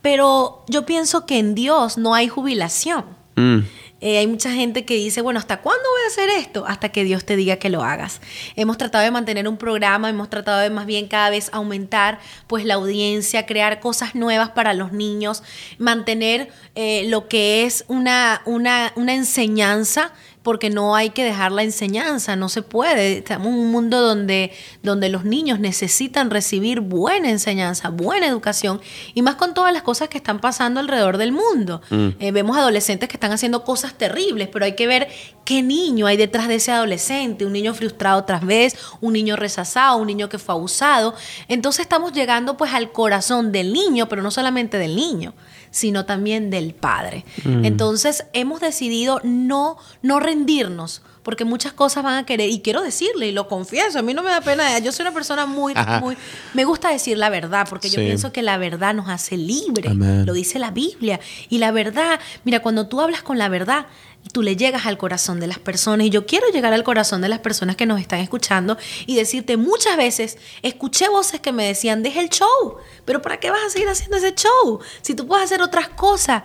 pero 0.00 0.64
yo 0.68 0.86
pienso 0.86 1.26
que 1.26 1.38
en 1.38 1.54
Dios 1.54 1.98
no 1.98 2.14
hay 2.14 2.28
jubilación. 2.28 3.04
Mm. 3.34 3.60
Eh, 4.00 4.18
hay 4.18 4.26
mucha 4.28 4.52
gente 4.52 4.84
que 4.84 4.94
dice, 4.94 5.22
bueno, 5.22 5.40
¿hasta 5.40 5.60
cuándo 5.60 5.82
voy 5.90 6.02
a 6.04 6.06
hacer 6.06 6.30
esto? 6.38 6.64
Hasta 6.66 6.90
que 6.90 7.02
Dios 7.02 7.24
te 7.24 7.34
diga 7.34 7.56
que 7.56 7.68
lo 7.68 7.82
hagas. 7.82 8.20
Hemos 8.54 8.78
tratado 8.78 9.02
de 9.02 9.10
mantener 9.10 9.48
un 9.48 9.56
programa, 9.56 10.08
hemos 10.08 10.30
tratado 10.30 10.60
de 10.60 10.70
más 10.70 10.86
bien 10.86 11.08
cada 11.08 11.30
vez 11.30 11.50
aumentar 11.52 12.20
pues 12.46 12.64
la 12.64 12.74
audiencia, 12.74 13.44
crear 13.44 13.80
cosas 13.80 14.14
nuevas 14.14 14.50
para 14.50 14.72
los 14.72 14.92
niños, 14.92 15.42
mantener 15.78 16.48
eh, 16.76 17.06
lo 17.08 17.26
que 17.26 17.64
es 17.64 17.84
una, 17.88 18.42
una, 18.44 18.92
una 18.94 19.14
enseñanza 19.14 20.12
porque 20.48 20.70
no 20.70 20.96
hay 20.96 21.10
que 21.10 21.24
dejar 21.24 21.52
la 21.52 21.62
enseñanza, 21.62 22.34
no 22.34 22.48
se 22.48 22.62
puede. 22.62 23.18
Estamos 23.18 23.48
en 23.48 23.52
un 23.52 23.70
mundo 23.70 24.00
donde, 24.00 24.50
donde 24.82 25.10
los 25.10 25.26
niños 25.26 25.60
necesitan 25.60 26.30
recibir 26.30 26.80
buena 26.80 27.28
enseñanza, 27.28 27.90
buena 27.90 28.26
educación, 28.26 28.80
y 29.12 29.20
más 29.20 29.34
con 29.34 29.52
todas 29.52 29.74
las 29.74 29.82
cosas 29.82 30.08
que 30.08 30.16
están 30.16 30.40
pasando 30.40 30.80
alrededor 30.80 31.18
del 31.18 31.32
mundo. 31.32 31.82
Mm. 31.90 32.08
Eh, 32.18 32.32
vemos 32.32 32.56
adolescentes 32.56 33.10
que 33.10 33.16
están 33.16 33.30
haciendo 33.30 33.62
cosas 33.62 33.92
terribles, 33.92 34.48
pero 34.50 34.64
hay 34.64 34.74
que 34.74 34.86
ver 34.86 35.08
qué 35.44 35.62
niño 35.62 36.06
hay 36.06 36.16
detrás 36.16 36.48
de 36.48 36.54
ese 36.54 36.72
adolescente, 36.72 37.44
un 37.44 37.52
niño 37.52 37.74
frustrado 37.74 38.24
tras 38.24 38.42
vez, 38.42 38.74
un 39.02 39.12
niño 39.12 39.36
rechazado, 39.36 39.98
un 39.98 40.06
niño 40.06 40.30
que 40.30 40.38
fue 40.38 40.54
abusado. 40.54 41.14
Entonces 41.48 41.80
estamos 41.80 42.14
llegando 42.14 42.56
pues 42.56 42.72
al 42.72 42.90
corazón 42.90 43.52
del 43.52 43.74
niño, 43.74 44.08
pero 44.08 44.22
no 44.22 44.30
solamente 44.30 44.78
del 44.78 44.96
niño, 44.96 45.34
sino 45.70 46.04
también 46.04 46.50
del 46.50 46.74
padre. 46.74 47.24
Entonces 47.44 48.24
hemos 48.32 48.60
decidido 48.60 49.20
no, 49.24 49.78
no 50.02 50.20
rendirnos, 50.20 51.02
porque 51.22 51.44
muchas 51.44 51.74
cosas 51.74 52.04
van 52.04 52.16
a 52.16 52.24
querer, 52.24 52.48
y 52.48 52.60
quiero 52.60 52.80
decirle, 52.80 53.28
y 53.28 53.32
lo 53.32 53.48
confieso, 53.48 53.98
a 53.98 54.02
mí 54.02 54.14
no 54.14 54.22
me 54.22 54.30
da 54.30 54.40
pena, 54.40 54.78
yo 54.78 54.92
soy 54.92 55.02
una 55.02 55.12
persona 55.12 55.44
muy, 55.44 55.74
Ajá. 55.76 56.00
muy, 56.00 56.16
me 56.54 56.64
gusta 56.64 56.90
decir 56.90 57.18
la 57.18 57.28
verdad, 57.28 57.66
porque 57.68 57.90
yo 57.90 57.96
pienso 57.96 58.32
que 58.32 58.40
la 58.40 58.56
verdad 58.56 58.94
nos 58.94 59.10
hace 59.10 59.36
libre, 59.36 59.90
Amén. 59.90 60.24
lo 60.24 60.32
dice 60.32 60.58
la 60.58 60.70
Biblia, 60.70 61.20
y 61.50 61.58
la 61.58 61.70
verdad, 61.70 62.18
mira, 62.44 62.60
cuando 62.60 62.88
tú 62.88 63.02
hablas 63.02 63.22
con 63.22 63.36
la 63.36 63.50
verdad, 63.50 63.86
tú 64.32 64.42
le 64.42 64.56
llegas 64.56 64.86
al 64.86 64.98
corazón 64.98 65.40
de 65.40 65.46
las 65.46 65.58
personas, 65.58 66.06
y 66.06 66.10
yo 66.10 66.26
quiero 66.26 66.48
llegar 66.48 66.72
al 66.72 66.84
corazón 66.84 67.20
de 67.20 67.28
las 67.28 67.40
personas 67.40 67.76
que 67.76 67.86
nos 67.86 68.00
están 68.00 68.20
escuchando 68.20 68.76
y 69.06 69.16
decirte 69.16 69.56
muchas 69.56 69.96
veces, 69.96 70.38
escuché 70.62 71.08
voces 71.08 71.40
que 71.40 71.52
me 71.52 71.66
decían, 71.66 72.02
deja 72.02 72.20
el 72.20 72.30
show, 72.30 72.76
pero 73.04 73.22
¿para 73.22 73.38
qué 73.38 73.50
vas 73.50 73.64
a 73.66 73.70
seguir 73.70 73.88
haciendo 73.88 74.16
ese 74.16 74.34
show? 74.34 74.80
Si 75.02 75.14
tú 75.14 75.26
puedes 75.26 75.44
hacer 75.44 75.62
otras 75.62 75.88
cosas. 75.90 76.42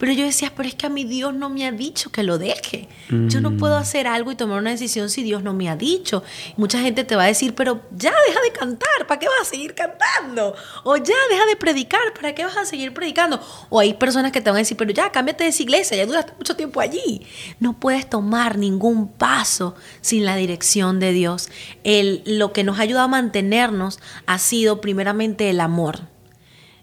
Pero 0.00 0.12
yo 0.12 0.24
decía, 0.24 0.50
pero 0.56 0.66
es 0.66 0.74
que 0.74 0.86
a 0.86 0.88
mi 0.88 1.04
Dios 1.04 1.34
no 1.34 1.50
me 1.50 1.66
ha 1.66 1.72
dicho 1.72 2.10
que 2.10 2.22
lo 2.22 2.38
deje. 2.38 2.88
Yo 3.10 3.42
no 3.42 3.58
puedo 3.58 3.76
hacer 3.76 4.06
algo 4.06 4.32
y 4.32 4.34
tomar 4.34 4.58
una 4.58 4.70
decisión 4.70 5.10
si 5.10 5.22
Dios 5.22 5.42
no 5.42 5.52
me 5.52 5.68
ha 5.68 5.76
dicho. 5.76 6.22
Mucha 6.56 6.80
gente 6.80 7.04
te 7.04 7.16
va 7.16 7.24
a 7.24 7.26
decir, 7.26 7.54
pero 7.54 7.82
ya 7.94 8.14
deja 8.26 8.40
de 8.40 8.50
cantar, 8.50 9.06
¿para 9.06 9.20
qué 9.20 9.28
vas 9.28 9.42
a 9.42 9.44
seguir 9.44 9.74
cantando? 9.74 10.54
O 10.84 10.96
ya 10.96 11.14
deja 11.28 11.44
de 11.44 11.54
predicar, 11.56 12.00
¿para 12.14 12.34
qué 12.34 12.46
vas 12.46 12.56
a 12.56 12.64
seguir 12.64 12.94
predicando? 12.94 13.42
O 13.68 13.78
hay 13.78 13.92
personas 13.92 14.32
que 14.32 14.40
te 14.40 14.48
van 14.48 14.56
a 14.56 14.60
decir, 14.60 14.78
pero 14.78 14.90
ya 14.90 15.12
cámbiate 15.12 15.44
de 15.44 15.50
esa 15.50 15.62
iglesia, 15.62 15.98
ya 15.98 16.06
duraste 16.06 16.32
mucho 16.38 16.56
tiempo 16.56 16.80
allí. 16.80 17.26
No 17.58 17.78
puedes 17.78 18.08
tomar 18.08 18.56
ningún 18.56 19.06
paso 19.06 19.74
sin 20.00 20.24
la 20.24 20.34
dirección 20.34 20.98
de 20.98 21.12
Dios. 21.12 21.50
El, 21.84 22.22
lo 22.24 22.54
que 22.54 22.64
nos 22.64 22.78
ha 22.78 22.82
ayudado 22.82 23.04
a 23.04 23.08
mantenernos 23.08 24.00
ha 24.24 24.38
sido 24.38 24.80
primeramente 24.80 25.50
el 25.50 25.60
amor. 25.60 26.08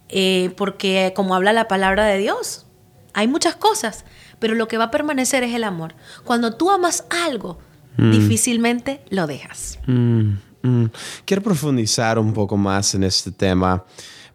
Eh, 0.09 0.53
porque 0.55 1.13
como 1.15 1.33
habla 1.33 1.51
la 1.51 1.67
palabra 1.67 2.05
de 2.05 2.19
Dios, 2.19 2.66
hay 3.13 3.27
muchas 3.27 3.55
cosas, 3.55 4.05
pero 4.39 4.55
lo 4.55 4.67
que 4.67 4.77
va 4.77 4.85
a 4.85 4.91
permanecer 4.91 5.43
es 5.43 5.53
el 5.53 5.63
amor. 5.63 5.95
Cuando 6.23 6.55
tú 6.55 6.69
amas 6.71 7.05
algo, 7.09 7.59
difícilmente 7.97 9.01
lo 9.09 9.25
dejas. 9.25 9.79
Mm, 9.87 10.33
mm. 10.61 10.85
Quiero 11.25 11.41
profundizar 11.41 12.19
un 12.19 12.31
poco 12.33 12.55
más 12.55 12.93
en 12.93 13.03
este 13.03 13.31
tema 13.31 13.83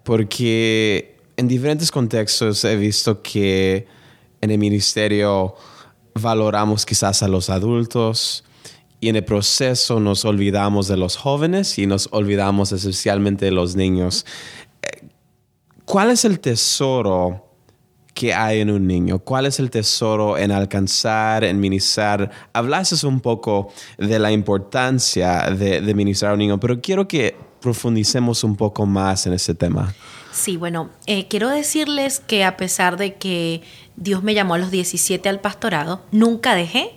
porque 0.03 1.17
en 1.37 1.49
diferentes 1.49 1.91
contextos 1.91 2.65
he 2.65 2.77
visto 2.77 3.23
que 3.23 3.87
en 4.41 4.51
el 4.51 4.59
ministerio 4.59 5.55
valoramos 6.15 6.85
quizás 6.85 7.23
a 7.23 7.29
los 7.29 7.51
adultos 7.51 8.45
y 9.01 9.09
en 9.09 9.17
el 9.17 9.25
proceso 9.25 9.99
nos 10.01 10.25
olvidamos 10.25 10.89
de 10.89 10.97
los 10.97 11.17
jóvenes 11.17 11.79
y 11.79 11.87
nos 11.87 12.09
olvidamos 12.13 12.73
esencialmente 12.73 13.47
de 13.47 13.51
los 13.51 13.75
niños. 13.75 14.27
Eh, 14.83 15.09
¿Cuál 15.85 16.11
es 16.11 16.25
el 16.25 16.39
tesoro 16.39 17.52
que 18.23 18.33
hay 18.33 18.61
en 18.61 18.71
un 18.71 18.87
niño? 18.87 19.19
¿Cuál 19.19 19.47
es 19.47 19.59
el 19.59 19.69
tesoro 19.69 20.39
en 20.39 20.53
alcanzar, 20.53 21.43
en 21.43 21.59
ministrar? 21.59 22.31
Hablaste 22.53 23.05
un 23.05 23.19
poco 23.19 23.73
de 23.99 24.17
la 24.21 24.31
importancia 24.31 25.51
de, 25.51 25.81
de 25.81 25.95
ministrar 25.95 26.31
a 26.31 26.35
un 26.35 26.39
niño, 26.39 26.61
pero 26.61 26.81
quiero 26.81 27.09
que 27.09 27.35
profundicemos 27.61 28.45
un 28.45 28.55
poco 28.55 28.87
más 28.87 29.27
en 29.27 29.33
ese 29.33 29.57
tema. 29.57 29.93
Sí, 30.31 30.57
bueno, 30.57 30.91
eh, 31.07 31.27
quiero 31.27 31.49
decirles 31.49 32.21
que 32.21 32.45
a 32.45 32.57
pesar 32.57 32.97
de 32.97 33.17
que 33.17 33.63
Dios 33.97 34.23
me 34.23 34.35
llamó 34.35 34.55
a 34.55 34.59
los 34.59 34.71
17 34.71 35.29
al 35.29 35.41
pastorado, 35.41 36.03
nunca 36.13 36.55
dejé 36.55 36.93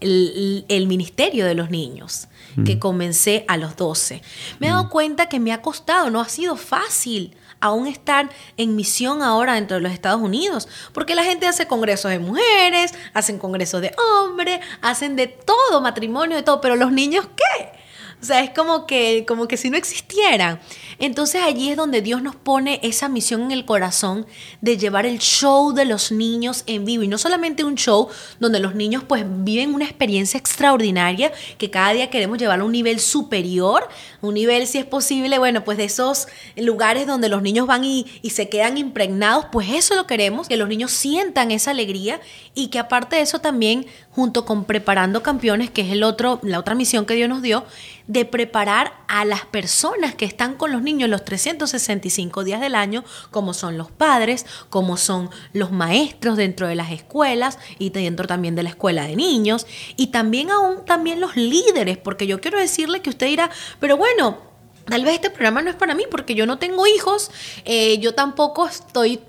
el, 0.00 0.66
el 0.68 0.86
ministerio 0.86 1.46
de 1.46 1.54
los 1.54 1.70
niños, 1.70 2.28
que 2.66 2.78
comencé 2.78 3.46
a 3.48 3.56
los 3.56 3.74
12. 3.76 4.20
Me 4.58 4.66
he 4.66 4.70
dado 4.70 4.90
cuenta 4.90 5.30
que 5.30 5.40
me 5.40 5.50
ha 5.52 5.62
costado, 5.62 6.10
no 6.10 6.20
ha 6.20 6.28
sido 6.28 6.56
fácil 6.56 7.37
aún 7.60 7.86
estar 7.86 8.30
en 8.56 8.76
misión 8.76 9.22
ahora 9.22 9.54
dentro 9.54 9.76
de 9.76 9.82
los 9.82 9.92
Estados 9.92 10.20
Unidos, 10.20 10.68
porque 10.92 11.14
la 11.14 11.24
gente 11.24 11.46
hace 11.46 11.66
congresos 11.66 12.10
de 12.10 12.18
mujeres, 12.18 12.94
hacen 13.14 13.38
congresos 13.38 13.80
de 13.80 13.94
hombres, 13.98 14.60
hacen 14.80 15.16
de 15.16 15.26
todo, 15.26 15.80
matrimonio, 15.80 16.36
de 16.36 16.42
todo, 16.42 16.60
pero 16.60 16.76
los 16.76 16.92
niños, 16.92 17.28
¿qué? 17.36 17.77
O 18.20 18.24
sea, 18.24 18.42
es 18.42 18.50
como 18.50 18.86
que, 18.86 19.24
como 19.26 19.46
que 19.46 19.56
si 19.56 19.70
no 19.70 19.76
existieran. 19.76 20.60
Entonces 20.98 21.40
allí 21.42 21.70
es 21.70 21.76
donde 21.76 22.02
Dios 22.02 22.20
nos 22.20 22.34
pone 22.34 22.80
esa 22.82 23.08
misión 23.08 23.42
en 23.42 23.52
el 23.52 23.64
corazón 23.64 24.26
de 24.60 24.76
llevar 24.76 25.06
el 25.06 25.20
show 25.20 25.72
de 25.72 25.84
los 25.84 26.10
niños 26.10 26.64
en 26.66 26.84
vivo. 26.84 27.04
Y 27.04 27.08
no 27.08 27.18
solamente 27.18 27.62
un 27.62 27.76
show 27.76 28.08
donde 28.40 28.58
los 28.58 28.74
niños 28.74 29.04
pues 29.06 29.24
viven 29.24 29.72
una 29.72 29.84
experiencia 29.84 30.38
extraordinaria 30.38 31.32
que 31.58 31.70
cada 31.70 31.92
día 31.92 32.10
queremos 32.10 32.38
llevarlo 32.38 32.64
a 32.64 32.66
un 32.66 32.72
nivel 32.72 32.98
superior, 32.98 33.88
un 34.20 34.34
nivel 34.34 34.66
si 34.66 34.78
es 34.78 34.84
posible, 34.84 35.38
bueno, 35.38 35.62
pues 35.64 35.78
de 35.78 35.84
esos 35.84 36.26
lugares 36.56 37.06
donde 37.06 37.28
los 37.28 37.42
niños 37.42 37.68
van 37.68 37.84
y, 37.84 38.06
y 38.22 38.30
se 38.30 38.48
quedan 38.48 38.78
impregnados, 38.78 39.46
pues 39.52 39.68
eso 39.70 39.94
lo 39.94 40.08
queremos, 40.08 40.48
que 40.48 40.56
los 40.56 40.68
niños 40.68 40.90
sientan 40.90 41.52
esa 41.52 41.70
alegría 41.70 42.20
y 42.54 42.68
que 42.68 42.80
aparte 42.80 43.16
de 43.16 43.22
eso 43.22 43.40
también 43.40 43.86
junto 44.10 44.44
con 44.44 44.64
Preparando 44.64 45.22
Campeones, 45.22 45.70
que 45.70 45.82
es 45.82 45.92
el 45.92 46.02
otro, 46.02 46.40
la 46.42 46.58
otra 46.58 46.74
misión 46.74 47.06
que 47.06 47.14
Dios 47.14 47.28
nos 47.28 47.40
dio, 47.40 47.64
de 48.08 48.24
preparar 48.24 48.92
a 49.06 49.24
las 49.24 49.44
personas 49.44 50.14
que 50.14 50.24
están 50.24 50.56
con 50.56 50.72
los 50.72 50.82
niños 50.82 51.08
los 51.08 51.24
365 51.24 52.42
días 52.42 52.60
del 52.60 52.74
año, 52.74 53.04
como 53.30 53.54
son 53.54 53.78
los 53.78 53.90
padres, 53.90 54.44
como 54.70 54.96
son 54.96 55.30
los 55.52 55.70
maestros 55.70 56.36
dentro 56.36 56.66
de 56.66 56.74
las 56.74 56.90
escuelas 56.90 57.58
y 57.78 57.90
dentro 57.90 58.26
también 58.26 58.56
de 58.56 58.64
la 58.64 58.70
escuela 58.70 59.04
de 59.04 59.14
niños, 59.14 59.66
y 59.96 60.08
también 60.08 60.50
aún 60.50 60.84
también 60.84 61.20
los 61.20 61.36
líderes, 61.36 61.98
porque 61.98 62.26
yo 62.26 62.40
quiero 62.40 62.58
decirle 62.58 63.02
que 63.02 63.10
usted 63.10 63.26
dirá, 63.26 63.50
pero 63.78 63.96
bueno, 63.96 64.47
Tal 64.88 65.04
vez 65.04 65.14
este 65.14 65.30
programa 65.30 65.62
no 65.62 65.70
es 65.70 65.76
para 65.76 65.94
mí 65.94 66.04
porque 66.10 66.34
yo 66.34 66.46
no 66.46 66.58
tengo 66.58 66.86
hijos, 66.86 67.30
eh, 67.64 67.98
yo 67.98 68.14
tampoco 68.14 68.66
estoy 68.66 69.20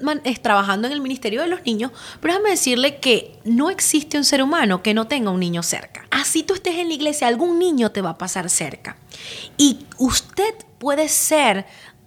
trabajando 0.42 0.88
en 0.88 0.94
el 0.94 1.02
Ministerio 1.02 1.42
de 1.42 1.48
los 1.48 1.64
Niños, 1.66 1.92
pero 2.22 2.34
déjame 2.34 2.52
decirle 2.52 3.00
que 3.00 3.40
no 3.44 3.70
existe 3.70 4.18
un 4.18 4.24
ser 4.24 4.42
humano 4.42 4.82
que 4.84 4.94
no 4.94 5.08
tenga 5.08 5.32
un 5.32 5.40
niño 5.40 5.64
cerca. 5.64 6.06
Así 6.12 6.44
tú 6.44 6.54
estés 6.54 6.76
en 6.76 6.88
la 6.88 6.94
iglesia, 6.94 7.28
algún 7.28 7.60
niño 7.60 7.92
te 7.92 8.02
va 8.02 8.12
a 8.12 8.18
pasar 8.18 8.50
cerca. 8.50 8.98
Y 9.58 9.86
usted 9.98 10.54
puede 10.78 11.10
ser 11.10 11.66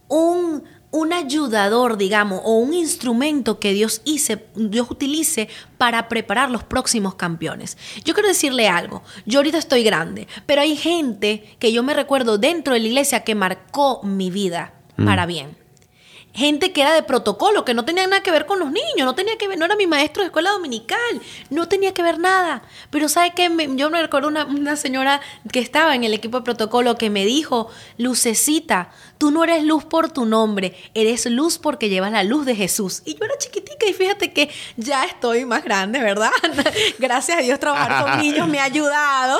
un, 0.08 0.64
un 0.92 1.12
ayudador, 1.12 1.96
digamos, 1.96 2.40
o 2.44 2.58
un 2.58 2.74
instrumento 2.74 3.58
que 3.58 3.72
Dios, 3.72 4.02
hice, 4.04 4.46
Dios 4.54 4.90
utilice 4.90 5.48
para 5.78 6.08
preparar 6.08 6.50
los 6.50 6.62
próximos 6.62 7.14
campeones. 7.16 7.76
Yo 8.04 8.14
quiero 8.14 8.28
decirle 8.28 8.68
algo, 8.68 9.02
yo 9.26 9.40
ahorita 9.40 9.58
estoy 9.58 9.82
grande, 9.82 10.28
pero 10.46 10.60
hay 10.60 10.76
gente 10.76 11.56
que 11.58 11.72
yo 11.72 11.82
me 11.82 11.94
recuerdo 11.94 12.38
dentro 12.38 12.74
de 12.74 12.80
la 12.80 12.86
iglesia 12.86 13.24
que 13.24 13.34
marcó 13.34 14.02
mi 14.04 14.30
vida 14.30 14.74
para 14.96 15.26
bien. 15.26 15.61
Gente 16.34 16.72
que 16.72 16.80
era 16.80 16.94
de 16.94 17.02
protocolo, 17.02 17.64
que 17.64 17.74
no 17.74 17.84
tenía 17.84 18.06
nada 18.06 18.22
que 18.22 18.30
ver 18.30 18.46
con 18.46 18.58
los 18.58 18.70
niños, 18.70 19.04
no 19.04 19.14
tenía 19.14 19.36
que 19.36 19.48
ver, 19.48 19.58
no 19.58 19.66
era 19.66 19.76
mi 19.76 19.86
maestro 19.86 20.22
de 20.22 20.28
escuela 20.28 20.50
dominical, 20.52 20.98
no 21.50 21.68
tenía 21.68 21.92
que 21.92 22.02
ver 22.02 22.18
nada. 22.18 22.62
Pero 22.90 23.10
¿sabe 23.10 23.32
qué? 23.34 23.50
Me- 23.50 23.68
yo 23.76 23.90
me 23.90 24.00
recuerdo 24.00 24.28
una, 24.28 24.46
una 24.46 24.76
señora 24.76 25.20
que 25.52 25.60
estaba 25.60 25.94
en 25.94 26.04
el 26.04 26.14
equipo 26.14 26.38
de 26.38 26.44
protocolo 26.44 26.96
que 26.96 27.10
me 27.10 27.26
dijo, 27.26 27.68
Lucecita, 27.98 28.90
tú 29.18 29.30
no 29.30 29.44
eres 29.44 29.62
luz 29.64 29.84
por 29.84 30.10
tu 30.10 30.24
nombre, 30.26 30.74
eres 30.94 31.26
luz 31.26 31.58
porque 31.58 31.88
llevas 31.88 32.12
la 32.12 32.24
luz 32.24 32.46
de 32.46 32.54
Jesús. 32.56 33.02
Y 33.04 33.14
yo 33.14 33.24
era 33.24 33.36
chiquitica 33.38 33.86
y 33.86 33.92
fíjate 33.92 34.32
que 34.32 34.50
ya 34.76 35.04
estoy 35.04 35.44
más 35.44 35.62
grande, 35.64 35.98
¿verdad? 36.00 36.30
Gracias 36.98 37.38
a 37.38 37.40
Dios 37.42 37.58
trabajar 37.60 38.04
con 38.04 38.18
niños 38.22 38.48
me 38.48 38.58
ha 38.58 38.64
ayudado. 38.64 39.38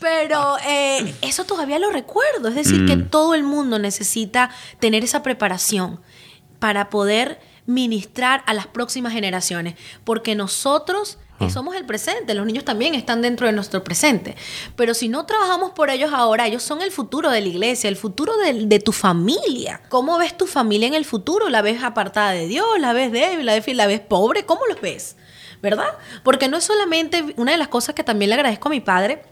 Pero 0.00 0.56
eh, 0.66 1.14
eso 1.22 1.44
todavía 1.44 1.78
lo 1.78 1.90
recuerdo. 1.90 2.48
Es 2.48 2.54
decir, 2.54 2.86
que 2.86 2.96
todo 2.96 3.34
el 3.34 3.42
mundo 3.42 3.78
necesita 3.78 4.50
tener 4.78 5.04
esa 5.04 5.22
preparación 5.22 6.00
para 6.60 6.90
poder 6.90 7.40
ministrar 7.66 8.44
a 8.46 8.54
las 8.54 8.68
próximas 8.68 9.12
generaciones. 9.12 9.74
Porque 10.04 10.36
nosotros 10.36 11.18
eh, 11.40 11.50
somos 11.50 11.74
el 11.74 11.86
presente, 11.86 12.34
los 12.34 12.46
niños 12.46 12.64
también 12.64 12.94
están 12.94 13.22
dentro 13.22 13.46
de 13.46 13.52
nuestro 13.52 13.82
presente. 13.82 14.36
Pero 14.76 14.94
si 14.94 15.08
no 15.08 15.26
trabajamos 15.26 15.72
por 15.72 15.90
ellos 15.90 16.12
ahora, 16.12 16.46
ellos 16.46 16.62
son 16.62 16.82
el 16.82 16.90
futuro 16.90 17.30
de 17.30 17.40
la 17.40 17.48
iglesia, 17.48 17.88
el 17.88 17.96
futuro 17.96 18.36
de, 18.36 18.66
de 18.66 18.78
tu 18.78 18.92
familia. 18.92 19.80
¿Cómo 19.88 20.18
ves 20.18 20.36
tu 20.36 20.46
familia 20.46 20.86
en 20.86 20.94
el 20.94 21.04
futuro? 21.04 21.48
¿La 21.48 21.62
ves 21.62 21.82
apartada 21.82 22.32
de 22.32 22.46
Dios? 22.46 22.68
¿La 22.78 22.92
ves 22.92 23.10
débil? 23.10 23.46
¿La 23.46 23.54
ves, 23.54 23.74
la 23.74 23.86
ves 23.86 24.00
pobre? 24.00 24.44
¿Cómo 24.44 24.60
los 24.68 24.80
ves? 24.80 25.16
¿Verdad? 25.62 25.88
Porque 26.22 26.48
no 26.48 26.56
es 26.56 26.64
solamente 26.64 27.34
una 27.36 27.52
de 27.52 27.58
las 27.58 27.68
cosas 27.68 27.94
que 27.94 28.04
también 28.04 28.30
le 28.30 28.34
agradezco 28.34 28.68
a 28.68 28.70
mi 28.70 28.80
padre 28.80 29.22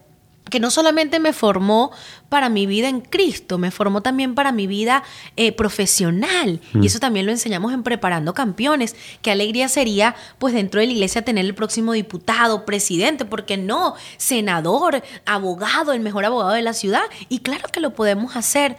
que 0.51 0.61
no 0.61 0.71
solamente 0.71 1.21
me 1.21 1.33
formó 1.33 1.91
para 2.29 2.49
mi 2.49 2.67
vida 2.67 2.89
en 2.89 3.01
Cristo, 3.01 3.59
me 3.59 3.71
formó 3.71 4.03
también 4.03 4.35
para 4.35 4.53
mi 4.53 4.67
vida 4.67 5.03
eh, 5.37 5.53
profesional. 5.53 6.61
Y 6.81 6.87
eso 6.87 6.99
también 6.99 7.27
lo 7.27 7.33
enseñamos 7.33 7.73
en 7.73 7.83
Preparando 7.83 8.35
Campeones. 8.35 8.97
Qué 9.23 9.31
alegría 9.31 9.69
sería, 9.69 10.15
pues 10.39 10.55
dentro 10.55 10.81
de 10.81 10.87
la 10.87 10.93
iglesia, 10.93 11.23
tener 11.23 11.45
el 11.45 11.55
próximo 11.55 11.93
diputado, 11.93 12.65
presidente, 12.65 13.25
porque 13.25 13.57
no, 13.57 13.95
senador, 14.17 15.03
abogado, 15.27 15.93
el 15.93 16.01
mejor 16.01 16.25
abogado 16.25 16.53
de 16.53 16.63
la 16.63 16.75
ciudad. 16.75 17.05
Y 17.29 17.41
claro 17.41 17.69
que 17.73 17.81
lo 17.81 17.95
podemos 17.95 18.37
hacer. 18.37 18.77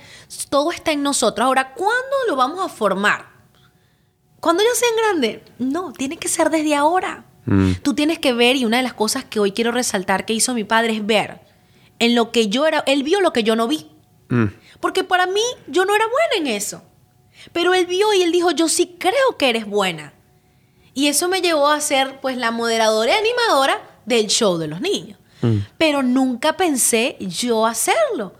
Todo 0.50 0.72
está 0.72 0.92
en 0.92 1.04
nosotros. 1.04 1.46
Ahora, 1.46 1.74
¿cuándo 1.74 2.16
lo 2.28 2.36
vamos 2.36 2.64
a 2.64 2.70
formar? 2.70 3.30
¿Cuándo 4.40 4.64
yo 4.64 4.70
sea 4.74 4.90
grande? 5.04 5.44
No, 5.58 5.92
tiene 5.92 6.18
que 6.18 6.30
ser 6.30 6.50
desde 6.50 6.76
ahora. 6.76 7.26
Mm. 7.46 7.74
Tú 7.84 7.94
tienes 7.94 8.20
que 8.20 8.34
ver, 8.34 8.56
y 8.56 8.66
una 8.66 8.78
de 8.78 8.84
las 8.84 8.94
cosas 8.94 9.26
que 9.26 9.40
hoy 9.40 9.52
quiero 9.52 9.72
resaltar 9.72 10.26
que 10.26 10.34
hizo 10.34 10.54
mi 10.54 10.64
padre 10.64 10.94
es 10.94 11.06
ver 11.06 11.49
en 12.00 12.15
lo 12.15 12.32
que 12.32 12.48
yo 12.48 12.65
era, 12.65 12.84
él 12.88 13.03
vio 13.03 13.22
lo 13.22 13.34
que 13.34 13.44
yo 13.44 13.56
no 13.56 13.68
vi. 13.68 13.89
Mm. 14.29 14.46
Porque 14.79 15.03
para 15.03 15.27
mí 15.27 15.41
yo 15.68 15.86
no 15.86 15.96
era 15.96 16.06
buena 16.06 16.50
en 16.50 16.56
eso. 16.56 16.82
Pero 17.53 17.74
él 17.74 17.86
vio 17.86 18.13
y 18.13 18.22
él 18.22 18.32
dijo, 18.32 18.51
yo 18.51 18.68
sí 18.68 18.96
creo 19.00 19.38
que 19.38 19.50
eres 19.50 19.65
buena. 19.65 20.13
Y 20.94 21.08
eso 21.08 21.27
me 21.27 21.41
llevó 21.41 21.68
a 21.68 21.79
ser 21.82 22.20
pues 22.22 22.38
la 22.38 22.51
moderadora 22.51 23.12
y 23.12 23.15
animadora 23.15 24.01
del 24.06 24.27
show 24.27 24.58
de 24.58 24.68
los 24.68 24.82
niños. 24.82 25.20
Mm. 25.41 25.58
Pero 25.77 26.03
nunca 26.03 26.58
pensé 26.58 27.18
yo 27.20 27.65
hacerlo 27.65 28.34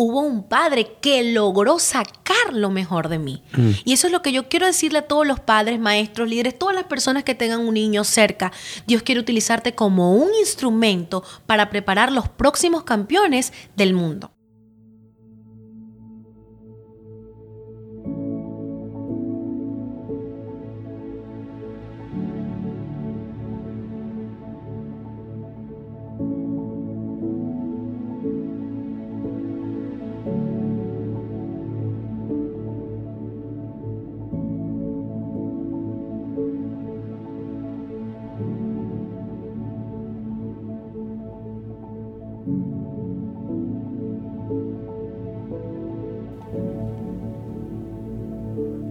hubo 0.00 0.20
un 0.20 0.44
padre 0.44 0.96
que 1.02 1.22
logró 1.22 1.78
sacar 1.78 2.54
lo 2.54 2.70
mejor 2.70 3.10
de 3.10 3.18
mí. 3.18 3.42
Mm. 3.52 3.70
Y 3.84 3.92
eso 3.92 4.06
es 4.06 4.12
lo 4.14 4.22
que 4.22 4.32
yo 4.32 4.48
quiero 4.48 4.64
decirle 4.64 5.00
a 5.00 5.06
todos 5.06 5.26
los 5.26 5.40
padres, 5.40 5.78
maestros, 5.78 6.26
líderes, 6.26 6.58
todas 6.58 6.74
las 6.74 6.84
personas 6.84 7.22
que 7.22 7.34
tengan 7.34 7.60
un 7.60 7.74
niño 7.74 8.02
cerca. 8.04 8.50
Dios 8.86 9.02
quiere 9.02 9.20
utilizarte 9.20 9.74
como 9.74 10.14
un 10.14 10.34
instrumento 10.40 11.22
para 11.46 11.68
preparar 11.68 12.12
los 12.12 12.30
próximos 12.30 12.84
campeones 12.84 13.52
del 13.76 13.92
mundo. 13.92 14.32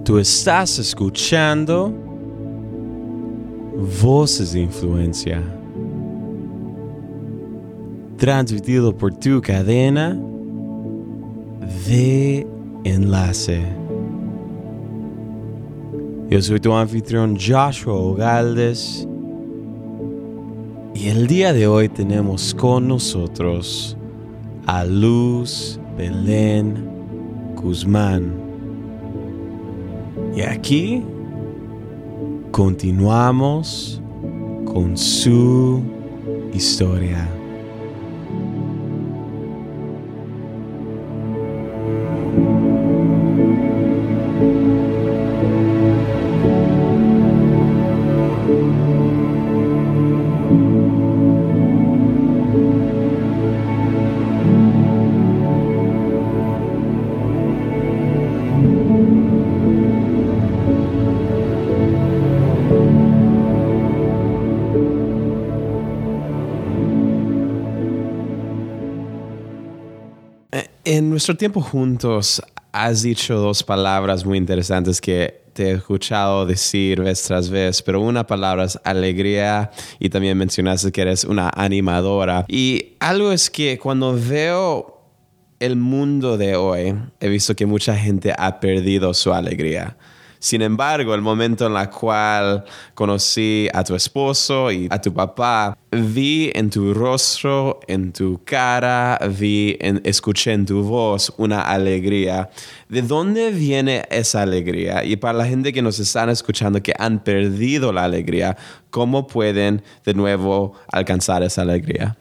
Tú 0.10 0.18
estás 0.18 0.80
escuchando 0.80 1.94
Voces 4.02 4.54
de 4.54 4.62
Influencia, 4.62 5.44
transmitido 8.18 8.92
por 8.92 9.14
tu 9.14 9.40
cadena 9.40 10.20
de 11.88 12.48
enlace. 12.86 13.62
Yo 16.32 16.42
soy 16.42 16.60
tu 16.60 16.74
anfitrión 16.74 17.38
Joshua 17.38 17.94
Ogaldes 17.94 19.08
y 20.96 21.10
el 21.10 21.28
día 21.28 21.54
de 21.54 21.68
hoy 21.68 21.88
tenemos 21.88 22.56
con 22.56 22.88
nosotros 22.88 23.96
a 24.66 24.86
Luz 24.86 25.80
Belén 25.96 26.90
Guzmán. 27.56 28.49
Y 30.36 30.42
aquí 30.42 31.04
continuamos 32.52 34.02
con 34.66 34.98
su 34.98 35.82
historia. 36.54 37.39
Nuestro 71.20 71.36
tiempo 71.36 71.60
juntos 71.60 72.42
has 72.72 73.02
dicho 73.02 73.36
dos 73.36 73.62
palabras 73.62 74.24
muy 74.26 74.38
interesantes 74.38 75.02
que 75.02 75.42
te 75.52 75.64
he 75.64 75.72
escuchado 75.74 76.46
decir 76.46 77.02
vez 77.02 77.22
tras 77.24 77.50
vez, 77.50 77.82
pero 77.82 78.00
una 78.00 78.26
palabra 78.26 78.64
es 78.64 78.80
alegría 78.86 79.70
y 80.00 80.08
también 80.08 80.38
mencionaste 80.38 80.94
que 80.94 81.02
eres 81.02 81.26
una 81.26 81.52
animadora. 81.54 82.46
Y 82.48 82.94
algo 83.02 83.34
es 83.34 83.50
que 83.50 83.78
cuando 83.78 84.18
veo 84.18 85.02
el 85.60 85.76
mundo 85.76 86.38
de 86.38 86.56
hoy, 86.56 86.96
he 87.20 87.28
visto 87.28 87.54
que 87.54 87.66
mucha 87.66 87.98
gente 87.98 88.34
ha 88.38 88.62
perdido 88.62 89.14
su 89.14 89.34
alegría. 89.34 89.98
Sin 90.40 90.62
embargo, 90.62 91.14
el 91.14 91.22
momento 91.22 91.68
en 91.68 91.76
el 91.76 91.90
cual 91.90 92.64
conocí 92.94 93.68
a 93.74 93.84
tu 93.84 93.94
esposo 93.94 94.72
y 94.72 94.88
a 94.90 95.02
tu 95.02 95.14
papá, 95.14 95.78
vi 95.92 96.50
en 96.56 96.70
tu 96.70 96.94
rostro, 96.94 97.82
en 97.88 98.14
tu 98.14 98.42
cara, 98.46 99.20
vi, 99.38 99.76
en, 99.82 100.02
escuché 100.06 100.54
en 100.54 100.66
tu 100.66 100.82
voz 100.82 101.34
una 101.38 101.62
alegría. 101.64 102.50
¿De 102.88 103.02
dónde 103.02 103.52
viene 103.52 104.04
esa 104.10 104.44
alegría? 104.44 105.04
Y 105.04 105.18
para 105.18 105.38
la 105.38 105.46
gente 105.46 105.74
que 105.74 105.82
nos 105.82 106.00
están 106.00 106.30
escuchando 106.30 106.82
que 106.82 106.94
han 106.98 107.22
perdido 107.22 107.92
la 107.92 108.06
alegría, 108.06 108.56
¿cómo 108.92 109.28
pueden 109.28 109.84
de 110.06 110.14
nuevo 110.14 110.74
alcanzar 110.88 111.44
esa 111.44 111.64
alegría? 111.64 112.16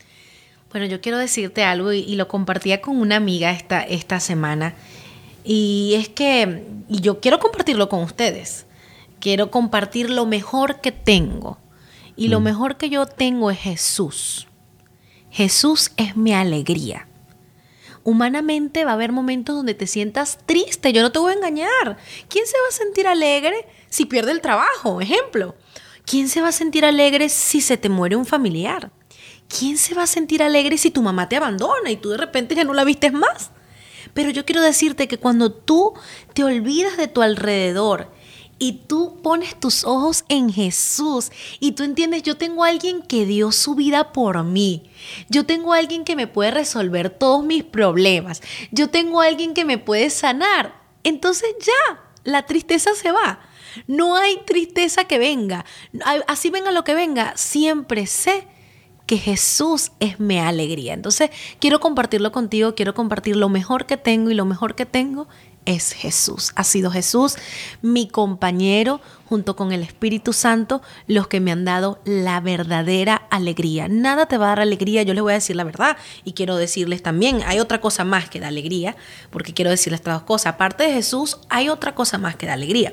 Bueno, 0.73 0.87
yo 0.87 1.01
quiero 1.01 1.19
decirte 1.19 1.63
algo 1.63 1.93
y, 1.93 2.15
lo 2.17 2.29
compartía 2.29 2.81
con 2.83 2.99
una 2.99 3.17
amiga 3.17 3.53
esta, 3.53 3.81
esta 3.81 4.21
semana. 4.21 4.75
Y 5.45 5.95
es 5.97 6.09
que 6.09 6.65
yo 6.89 7.21
quiero 7.21 7.39
compartirlo 7.39 7.89
con 7.89 8.03
ustedes. 8.03 8.67
Quiero 9.21 9.51
compartir 9.51 10.11
lo 10.11 10.27
mejor 10.27 10.81
que 10.81 10.93
tengo. 10.93 11.59
Y 12.17 12.29
lo 12.29 12.41
mm. 12.41 12.43
mejor 12.43 12.77
que 12.77 12.91
yo 12.91 13.07
tengo 13.07 13.51
es 13.51 13.59
Jesús. 13.59 14.47
Jesús 15.31 15.93
es 15.97 16.17
mi 16.17 16.35
alegría. 16.35 17.07
Humanamente 18.05 18.85
va 18.85 18.93
a 18.93 18.95
haber 18.95 19.13
momentos 19.13 19.55
donde 19.55 19.75
te 19.75 19.87
sientas 19.87 20.39
triste, 20.47 20.93
yo 20.93 21.03
no 21.03 21.13
te 21.13 21.19
voy 21.19 21.33
a 21.33 21.37
engañar. 21.37 21.99
¿Quién 22.29 22.47
se 22.47 22.57
va 22.59 22.69
a 22.69 22.73
sentir 22.73 23.07
alegre 23.07 23.67
si 23.89 24.07
pierde 24.07 24.33
el 24.33 24.41
trabajo? 24.41 25.01
Ejemplo. 25.01 25.55
¿Quién 26.07 26.29
se 26.29 26.41
va 26.41 26.49
a 26.49 26.53
sentir 26.53 26.87
alegre 26.87 27.29
si 27.29 27.61
se 27.61 27.77
te 27.77 27.91
muere 27.91 28.17
un 28.17 28.25
familiar? 28.25 28.91
¿Quién 29.47 29.77
se 29.77 29.95
va 29.95 30.05
a 30.05 30.07
sentir 30.07 30.43
alegre 30.43 30.79
si 30.79 30.91
tu 30.91 31.03
mamá 31.03 31.29
te 31.29 31.37
abandona 31.37 31.91
y 31.91 31.97
tú 31.97 32.11
de 32.11 32.17
repente 32.17 32.55
ya 32.55 32.65
no 32.65 32.73
la 32.73 32.85
vistes 32.85 33.13
más? 33.13 33.51
Pero 34.15 34.31
yo 34.31 34.45
quiero 34.45 34.63
decirte 34.63 35.09
que 35.09 35.19
cuando 35.19 35.53
tú 35.53 35.95
te 36.35 36.45
olvidas 36.45 36.97
de 36.97 37.09
tu 37.09 37.23
alrededor 37.23 38.11
y 38.59 38.73
tú 38.89 39.21
pones 39.23 39.59
tus 39.59 39.85
ojos 39.85 40.25
en 40.29 40.53
Jesús 40.53 41.31
y 41.61 41.73
tú 41.73 41.85
entiendes, 41.85 42.23
yo 42.23 42.37
tengo 42.37 42.65
a 42.65 42.69
alguien 42.69 43.03
que 43.03 43.25
dio 43.25 43.53
su 43.53 43.75
vida 43.75 44.13
por 44.13 44.43
mí. 44.45 44.91
Yo 45.29 45.47
tengo 45.47 45.73
a 45.73 45.79
alguien 45.79 46.05
que 46.05 46.17
me 46.17 46.27
puede 46.27 46.51
resolver 46.51 47.11
todos 47.11 47.45
mis 47.45 47.65
problemas. 47.65 48.43
Yo 48.73 48.91
tengo 48.91 49.21
a 49.21 49.27
alguien 49.27 49.55
que 49.55 49.65
me 49.65 49.79
puede 49.79 50.11
sanar. 50.11 50.81
Entonces 51.05 51.51
ya, 51.61 52.01
la 52.25 52.47
tristeza 52.47 52.95
se 52.95 53.13
va. 53.13 53.41
No 53.87 54.17
hay 54.17 54.39
tristeza 54.45 55.05
que 55.05 55.19
venga. 55.19 55.65
Así 56.27 56.51
venga 56.51 56.73
lo 56.73 56.85
que 56.85 56.95
venga, 56.95 57.37
siempre 57.37 58.07
sé 58.07 58.49
que 59.09 59.17
Jesús 59.17 59.91
es 60.01 60.21
mi 60.21 60.39
alegría. 60.39 60.93
Entonces, 60.93 61.31
quiero 61.61 61.81
compartirlo 61.81 62.31
contigo, 62.31 62.75
quiero 62.75 62.93
compartir 62.93 63.37
lo 63.37 63.49
mejor 63.49 63.87
que 63.87 63.97
tengo 63.97 64.31
y 64.31 64.35
lo 64.35 64.45
mejor 64.45 64.75
que 64.75 64.85
tengo 64.85 65.27
es 65.65 65.93
Jesús. 65.93 66.53
Ha 66.57 66.65
sido 66.65 66.91
Jesús 66.91 67.37
mi 67.81 68.07
compañero 68.07 69.01
junto 69.25 69.57
con 69.57 69.73
el 69.73 69.83
Espíritu 69.83 70.35
Santo 70.35 70.83
los 71.07 71.27
que 71.27 71.41
me 71.41 71.53
han 71.53 71.65
dado 71.65 72.01
la 72.05 72.41
verdadera 72.41 73.17
alegría. 73.31 73.89
Nada 73.89 74.27
te 74.27 74.37
va 74.37 74.47
a 74.47 74.49
dar 74.51 74.61
alegría, 74.61 75.03
yo 75.05 75.15
les 75.15 75.23
voy 75.23 75.33
a 75.33 75.37
decir 75.37 75.57
la 75.57 75.65
verdad 75.65 75.97
y 76.23 76.33
quiero 76.33 76.57
decirles 76.57 77.03
también, 77.03 77.41
hay 77.47 77.61
otra 77.61 77.81
cosa 77.81 78.05
más 78.05 78.29
que 78.29 78.41
da 78.41 78.49
alegría, 78.49 78.95
porque 79.31 79.55
quiero 79.55 79.71
decirles 79.71 80.01
estas 80.01 80.17
dos 80.17 80.23
cosas. 80.25 80.55
Aparte 80.55 80.85
de 80.85 80.93
Jesús, 80.93 81.39
hay 81.49 81.71
otra 81.71 81.95
cosa 81.95 82.19
más 82.19 82.37
que 82.37 82.47
da 82.47 82.53
alegría. 82.53 82.93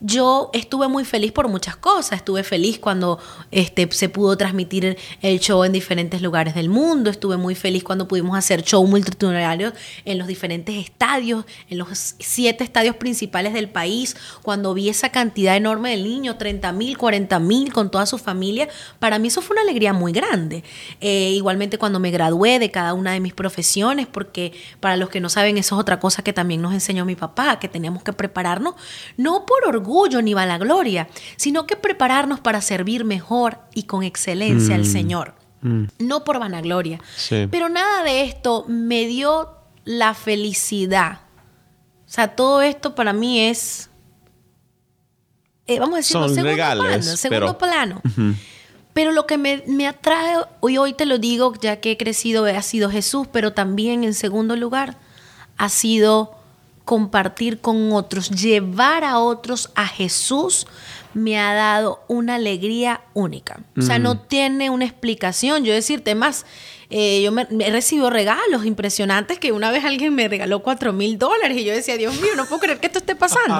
Yo 0.00 0.50
estuve 0.52 0.86
muy 0.86 1.04
feliz 1.04 1.32
por 1.32 1.48
muchas 1.48 1.76
cosas. 1.76 2.18
Estuve 2.18 2.44
feliz 2.44 2.78
cuando 2.78 3.18
este, 3.50 3.88
se 3.90 4.08
pudo 4.08 4.36
transmitir 4.36 4.96
el 5.22 5.40
show 5.40 5.64
en 5.64 5.72
diferentes 5.72 6.22
lugares 6.22 6.54
del 6.54 6.68
mundo. 6.68 7.10
Estuve 7.10 7.36
muy 7.36 7.54
feliz 7.56 7.82
cuando 7.82 8.06
pudimos 8.06 8.38
hacer 8.38 8.62
show 8.62 8.86
multitudinario 8.86 9.72
en 10.04 10.18
los 10.18 10.28
diferentes 10.28 10.76
estadios, 10.76 11.44
en 11.68 11.78
los 11.78 12.14
siete 12.18 12.62
estadios 12.62 12.96
principales 12.96 13.54
del 13.54 13.68
país. 13.68 14.16
Cuando 14.42 14.72
vi 14.72 14.88
esa 14.88 15.10
cantidad 15.10 15.56
enorme 15.56 15.90
de 15.90 15.96
niños, 15.96 16.38
30 16.38 16.70
mil, 16.72 16.96
40 16.96 17.38
mil, 17.40 17.72
con 17.72 17.90
toda 17.90 18.06
su 18.06 18.18
familia, 18.18 18.68
para 19.00 19.18
mí 19.18 19.28
eso 19.28 19.42
fue 19.42 19.54
una 19.54 19.62
alegría 19.62 19.92
muy 19.92 20.12
grande. 20.12 20.62
Eh, 21.00 21.30
igualmente 21.30 21.76
cuando 21.76 21.98
me 21.98 22.12
gradué 22.12 22.60
de 22.60 22.70
cada 22.70 22.94
una 22.94 23.12
de 23.12 23.20
mis 23.20 23.34
profesiones, 23.34 24.06
porque 24.06 24.52
para 24.78 24.96
los 24.96 25.08
que 25.08 25.20
no 25.20 25.28
saben, 25.28 25.58
eso 25.58 25.74
es 25.74 25.80
otra 25.80 25.98
cosa 25.98 26.22
que 26.22 26.32
también 26.32 26.62
nos 26.62 26.72
enseñó 26.72 27.04
mi 27.04 27.16
papá, 27.16 27.58
que 27.58 27.68
tenemos 27.68 28.04
que 28.04 28.12
prepararnos 28.12 28.74
no 29.16 29.44
por 29.44 29.64
orgullo 29.66 29.87
ni 30.22 30.34
vanagloria, 30.34 31.08
sino 31.36 31.66
que 31.66 31.76
prepararnos 31.76 32.40
para 32.40 32.60
servir 32.60 33.04
mejor 33.04 33.58
y 33.74 33.84
con 33.84 34.02
excelencia 34.02 34.74
al 34.74 34.82
mm. 34.82 34.92
Señor. 34.92 35.34
Mm. 35.62 35.84
No 35.98 36.24
por 36.24 36.38
vanagloria. 36.38 37.00
Pero 37.50 37.68
nada 37.68 38.04
de 38.04 38.22
esto 38.22 38.64
me 38.68 39.06
dio 39.06 39.50
la 39.84 40.14
felicidad. 40.14 41.20
O 42.06 42.10
sea, 42.10 42.28
todo 42.36 42.62
esto 42.62 42.94
para 42.94 43.12
mí 43.12 43.40
es, 43.40 43.90
eh, 45.66 45.78
vamos 45.78 45.94
a 45.94 45.96
decirlo, 45.98 46.28
segundo 46.28 46.54
plano. 46.54 47.02
Segundo 47.02 47.58
plano. 47.58 48.02
Pero 48.92 49.12
lo 49.12 49.26
que 49.26 49.38
me, 49.38 49.62
me, 49.66 49.86
atrae, 49.86 50.38
hoy, 50.60 50.78
hoy 50.78 50.92
te 50.92 51.06
lo 51.06 51.18
digo, 51.18 51.54
ya 51.60 51.80
que 51.80 51.92
he 51.92 51.96
crecido, 51.96 52.46
ha 52.46 52.62
sido 52.62 52.90
Jesús, 52.90 53.28
pero 53.30 53.52
también 53.52 54.02
en 54.02 54.14
segundo 54.14 54.56
lugar 54.56 54.98
ha 55.56 55.68
sido 55.68 56.37
compartir 56.88 57.60
con 57.60 57.92
otros, 57.92 58.30
llevar 58.30 59.04
a 59.04 59.18
otros 59.18 59.70
a 59.74 59.86
Jesús, 59.86 60.66
me 61.12 61.38
ha 61.38 61.52
dado 61.52 62.02
una 62.08 62.36
alegría 62.36 63.02
única. 63.12 63.60
O 63.76 63.82
sea, 63.82 63.98
no 63.98 64.20
tiene 64.20 64.70
una 64.70 64.86
explicación. 64.86 65.66
Yo 65.66 65.74
decirte 65.74 66.14
más, 66.14 66.46
eh, 66.88 67.20
yo 67.20 67.30
me, 67.30 67.46
he 67.60 67.70
recibido 67.70 68.08
regalos 68.08 68.64
impresionantes 68.64 69.38
que 69.38 69.52
una 69.52 69.70
vez 69.70 69.84
alguien 69.84 70.14
me 70.14 70.28
regaló 70.28 70.62
cuatro 70.62 70.94
mil 70.94 71.18
dólares 71.18 71.58
y 71.58 71.64
yo 71.64 71.74
decía, 71.74 71.98
Dios 71.98 72.18
mío, 72.22 72.30
no 72.34 72.46
puedo 72.46 72.62
creer 72.62 72.80
que 72.80 72.86
esto 72.86 73.00
esté 73.00 73.14
pasando. 73.14 73.54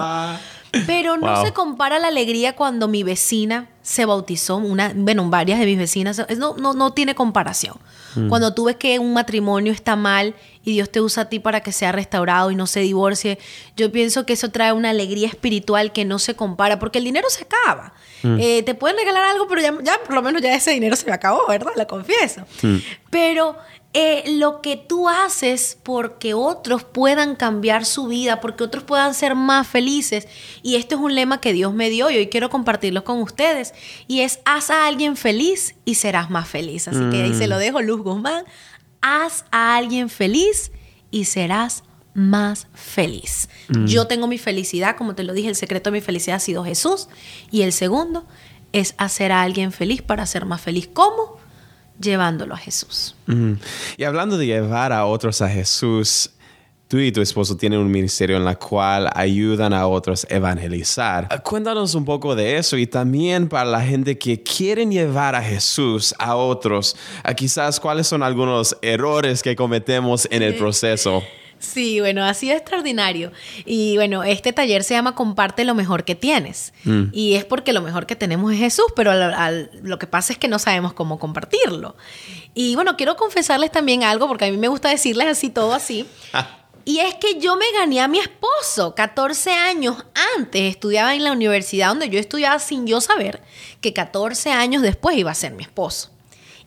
Pero 1.16 1.34
no 1.34 1.44
se 1.44 1.52
compara 1.52 1.98
la 1.98 2.08
alegría 2.08 2.54
cuando 2.54 2.88
mi 2.88 3.02
vecina 3.02 3.68
se 3.82 4.04
bautizó, 4.04 4.56
una, 4.56 4.92
bueno, 4.94 5.28
varias 5.30 5.58
de 5.58 5.66
mis 5.66 5.78
vecinas, 5.78 6.22
no, 6.36 6.56
no, 6.56 6.74
no 6.74 6.92
tiene 6.92 7.14
comparación. 7.14 7.76
Mm. 8.14 8.28
Cuando 8.28 8.52
tú 8.52 8.64
ves 8.64 8.76
que 8.76 8.98
un 8.98 9.14
matrimonio 9.14 9.72
está 9.72 9.96
mal 9.96 10.34
y 10.64 10.72
Dios 10.72 10.90
te 10.90 11.00
usa 11.00 11.24
a 11.24 11.28
ti 11.28 11.38
para 11.38 11.60
que 11.60 11.72
sea 11.72 11.92
restaurado 11.92 12.50
y 12.50 12.54
no 12.54 12.66
se 12.66 12.80
divorcie, 12.80 13.38
yo 13.76 13.90
pienso 13.90 14.26
que 14.26 14.34
eso 14.34 14.50
trae 14.50 14.72
una 14.72 14.90
alegría 14.90 15.28
espiritual 15.28 15.92
que 15.92 16.04
no 16.04 16.18
se 16.18 16.36
compara, 16.36 16.78
porque 16.78 16.98
el 16.98 17.04
dinero 17.04 17.28
se 17.30 17.44
acaba. 17.44 17.94
Mm. 18.22 18.36
Eh, 18.40 18.62
te 18.62 18.74
pueden 18.74 18.96
regalar 18.96 19.24
algo, 19.24 19.46
pero 19.48 19.60
ya, 19.60 19.74
ya, 19.82 20.02
por 20.04 20.14
lo 20.14 20.22
menos 20.22 20.42
ya 20.42 20.54
ese 20.54 20.72
dinero 20.72 20.96
se 20.96 21.06
me 21.06 21.12
acabó, 21.12 21.46
¿verdad? 21.48 21.72
Lo 21.76 21.86
confieso. 21.86 22.42
Mm. 22.62 22.76
Pero 23.10 23.56
eh, 23.94 24.22
lo 24.36 24.60
que 24.60 24.76
tú 24.76 25.08
haces 25.08 25.78
porque 25.82 26.34
otros 26.34 26.84
puedan 26.84 27.36
cambiar 27.36 27.86
su 27.86 28.06
vida, 28.06 28.40
porque 28.40 28.62
otros 28.62 28.84
puedan 28.84 29.14
ser 29.14 29.34
más 29.34 29.66
felices. 29.66 30.28
Y 30.62 30.76
esto 30.76 30.96
es 30.96 31.00
un 31.00 31.14
lema 31.14 31.40
que 31.40 31.52
Dios 31.52 31.72
me 31.72 31.88
dio 31.88 32.10
y 32.10 32.16
hoy 32.16 32.28
quiero 32.28 32.50
compartirlo 32.50 33.04
con 33.04 33.22
ustedes. 33.22 33.72
Y 34.06 34.20
es, 34.20 34.40
haz 34.44 34.70
a 34.70 34.86
alguien 34.86 35.16
feliz 35.16 35.74
y 35.84 35.94
serás 35.94 36.28
más 36.28 36.48
feliz. 36.48 36.86
Así 36.86 37.00
que 37.10 37.22
ahí 37.22 37.34
se 37.34 37.46
lo 37.46 37.56
mm. 37.56 37.60
dejo, 37.60 37.82
Luz 37.82 38.02
Guzmán. 38.02 38.44
Haz 39.00 39.46
a 39.50 39.76
alguien 39.76 40.10
feliz 40.10 40.70
y 41.10 41.24
serás 41.24 41.82
más 42.18 42.66
feliz. 42.74 43.48
Mm. 43.68 43.86
Yo 43.86 44.06
tengo 44.06 44.26
mi 44.26 44.38
felicidad, 44.38 44.96
como 44.96 45.14
te 45.14 45.22
lo 45.22 45.32
dije, 45.32 45.48
el 45.48 45.56
secreto 45.56 45.90
de 45.90 45.98
mi 45.98 46.00
felicidad 46.00 46.36
ha 46.36 46.40
sido 46.40 46.64
Jesús. 46.64 47.08
Y 47.50 47.62
el 47.62 47.72
segundo 47.72 48.26
es 48.72 48.94
hacer 48.98 49.32
a 49.32 49.42
alguien 49.42 49.72
feliz 49.72 50.02
para 50.02 50.26
ser 50.26 50.44
más 50.44 50.60
feliz. 50.60 50.88
¿Cómo? 50.92 51.38
llevándolo 52.00 52.54
a 52.54 52.58
Jesús. 52.58 53.14
Y 53.96 54.04
hablando 54.04 54.38
de 54.38 54.46
llevar 54.46 54.92
a 54.92 55.04
otros 55.06 55.42
a 55.42 55.48
Jesús, 55.48 56.30
tú 56.86 56.98
y 56.98 57.12
tu 57.12 57.20
esposo 57.20 57.56
tienen 57.56 57.80
un 57.80 57.90
ministerio 57.90 58.36
en 58.36 58.46
el 58.46 58.58
cual 58.58 59.10
ayudan 59.14 59.72
a 59.72 59.86
otros 59.86 60.26
a 60.30 60.34
evangelizar. 60.34 61.26
Ah, 61.30 61.38
cuéntanos 61.38 61.94
un 61.94 62.04
poco 62.04 62.34
de 62.34 62.56
eso 62.56 62.76
y 62.76 62.86
también 62.86 63.48
para 63.48 63.64
la 63.64 63.80
gente 63.80 64.16
que 64.16 64.42
quieren 64.42 64.90
llevar 64.90 65.34
a 65.34 65.42
Jesús 65.42 66.14
a 66.18 66.36
otros, 66.36 66.96
a 67.22 67.34
quizás 67.34 67.80
cuáles 67.80 68.06
son 68.06 68.22
algunos 68.22 68.76
errores 68.80 69.42
que 69.42 69.56
cometemos 69.56 70.28
en 70.30 70.42
el 70.42 70.54
proceso. 70.56 71.22
Sí, 71.58 72.00
bueno, 72.00 72.24
ha 72.24 72.34
sido 72.34 72.56
extraordinario. 72.56 73.32
Y 73.64 73.96
bueno, 73.96 74.22
este 74.22 74.52
taller 74.52 74.84
se 74.84 74.94
llama 74.94 75.14
Comparte 75.14 75.64
lo 75.64 75.74
mejor 75.74 76.04
que 76.04 76.14
tienes. 76.14 76.72
Mm. 76.84 77.04
Y 77.12 77.34
es 77.34 77.44
porque 77.44 77.72
lo 77.72 77.82
mejor 77.82 78.06
que 78.06 78.16
tenemos 78.16 78.52
es 78.52 78.58
Jesús, 78.58 78.86
pero 78.94 79.12
lo 79.82 79.98
que 79.98 80.06
pasa 80.06 80.32
es 80.32 80.38
que 80.38 80.48
no 80.48 80.58
sabemos 80.58 80.92
cómo 80.92 81.18
compartirlo. 81.18 81.96
Y 82.54 82.74
bueno, 82.74 82.96
quiero 82.96 83.16
confesarles 83.16 83.72
también 83.72 84.04
algo, 84.04 84.28
porque 84.28 84.46
a 84.46 84.50
mí 84.50 84.56
me 84.56 84.68
gusta 84.68 84.88
decirles 84.88 85.26
así 85.28 85.50
todo 85.50 85.74
así. 85.74 86.06
Y 86.84 87.00
es 87.00 87.16
que 87.16 87.38
yo 87.38 87.56
me 87.56 87.70
gané 87.78 88.00
a 88.00 88.08
mi 88.08 88.18
esposo 88.18 88.94
14 88.94 89.52
años 89.52 89.96
antes. 90.36 90.70
Estudiaba 90.70 91.14
en 91.14 91.22
la 91.22 91.32
universidad 91.32 91.88
donde 91.88 92.08
yo 92.08 92.18
estudiaba 92.18 92.58
sin 92.60 92.86
yo 92.86 93.00
saber 93.00 93.42
que 93.82 93.92
14 93.92 94.52
años 94.52 94.80
después 94.80 95.16
iba 95.16 95.30
a 95.30 95.34
ser 95.34 95.52
mi 95.52 95.64
esposo. 95.64 96.10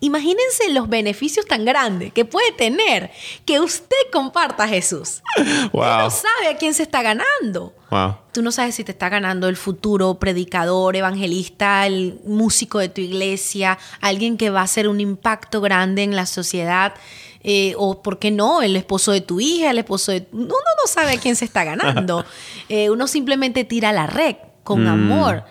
Imagínense 0.04 0.72
los 0.72 0.90
beneficios 0.90 1.46
tan 1.46 1.64
grandes 1.64 2.12
que 2.12 2.26
puede 2.26 2.52
tener 2.54 3.12
que 3.46 3.60
usted 3.60 3.96
comparta 4.12 4.64
a 4.64 4.68
Jesús. 4.68 5.22
Wow. 5.72 6.00
no 6.00 6.10
sabe 6.10 6.48
a 6.50 6.58
quién 6.58 6.74
se 6.74 6.84
está 6.84 7.02
ganando. 7.02 7.74
Wow. 7.92 8.16
Tú 8.34 8.42
no 8.42 8.52
sabes 8.52 8.76
si 8.76 8.84
te 8.84 8.92
está 8.92 9.10
ganando 9.10 9.48
el 9.48 9.56
futuro 9.56 10.16
predicador, 10.16 10.96
evangelista, 10.96 11.86
el 11.86 12.20
músico 12.26 12.80
de 12.80 12.90
tu 12.90 13.00
iglesia, 13.00 13.78
alguien 14.02 14.38
que 14.38 14.50
va 14.50 14.62
a 14.62 14.64
hacer 14.64 14.88
un 14.88 15.00
impacto 15.00 15.62
grande 15.62 16.04
en 16.04 16.16
la 16.16 16.26
sociedad. 16.26 16.94
Eh, 17.44 17.74
o, 17.78 18.02
¿por 18.02 18.18
qué 18.18 18.32
no? 18.32 18.62
El 18.62 18.76
esposo 18.76 19.12
de 19.12 19.22
tu 19.22 19.40
hija, 19.40 19.72
el 19.72 19.78
esposo 19.78 20.12
de... 20.12 20.28
Uno 20.32 20.48
no 20.48 20.88
sabe 20.88 21.14
a 21.14 21.20
quién 21.20 21.36
se 21.36 21.46
está 21.46 21.64
ganando. 21.64 22.26
Eh, 22.70 22.90
uno 22.90 23.06
simplemente 23.06 23.66
tira 23.66 23.92
la 23.92 24.08
red 24.08 24.38
con 24.64 24.86
mm. 24.86 24.88
amor 24.88 25.44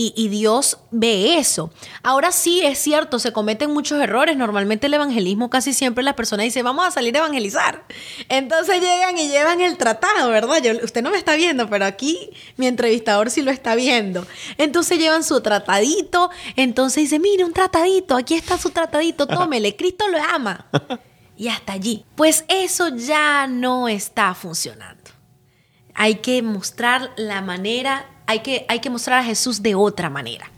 y, 0.00 0.28
Dios 0.28 0.78
ve 0.92 1.38
eso. 1.38 1.72
Ahora 2.04 2.30
sí 2.30 2.60
es 2.64 2.78
cierto, 2.78 3.18
se 3.18 3.32
cometen 3.32 3.72
muchos 3.72 4.00
errores. 4.00 4.36
Normalmente 4.36 4.86
el 4.86 4.94
evangelismo 4.94 5.50
casi 5.50 5.72
siempre 5.72 6.04
las 6.04 6.14
personas 6.14 6.44
dicen, 6.44 6.64
vamos 6.64 6.86
a 6.86 6.92
salir 6.92 7.16
a 7.16 7.18
evangelizar. 7.18 7.84
Entonces 8.28 8.80
llegan 8.80 9.18
y 9.18 9.28
llevan 9.28 9.60
el 9.60 9.76
tratado, 9.76 10.30
¿verdad? 10.30 10.62
Yo, 10.62 10.72
usted 10.84 11.02
no 11.02 11.10
me 11.10 11.18
está 11.18 11.34
viendo, 11.34 11.68
pero 11.68 11.84
aquí 11.84 12.30
mi 12.56 12.68
entrevistador 12.68 13.30
sí 13.30 13.42
lo 13.42 13.50
está 13.50 13.74
viendo. 13.74 14.24
Entonces 14.56 15.00
llevan 15.00 15.24
su 15.24 15.40
tratadito, 15.40 16.30
entonces 16.54 17.04
dice, 17.04 17.18
mire, 17.18 17.44
un 17.44 17.52
tratadito, 17.52 18.14
aquí 18.14 18.34
está 18.34 18.56
su 18.56 18.70
tratadito, 18.70 19.26
tómele, 19.26 19.74
Cristo 19.76 20.06
lo 20.06 20.18
ama. 20.22 20.68
Y 21.36 21.48
hasta 21.48 21.72
allí. 21.72 22.04
Pues 22.14 22.44
eso 22.46 22.88
ya 22.94 23.48
no 23.48 23.88
está 23.88 24.34
funcionando. 24.34 25.10
Hay 25.94 26.16
que 26.16 26.40
mostrar 26.42 27.10
la 27.16 27.42
manera 27.42 28.06
hay 28.28 28.40
que, 28.40 28.66
hay 28.68 28.80
que 28.80 28.90
mostrar 28.90 29.20
a 29.20 29.24
Jesús 29.24 29.62
de 29.62 29.74
otra 29.74 30.10
manera. 30.10 30.52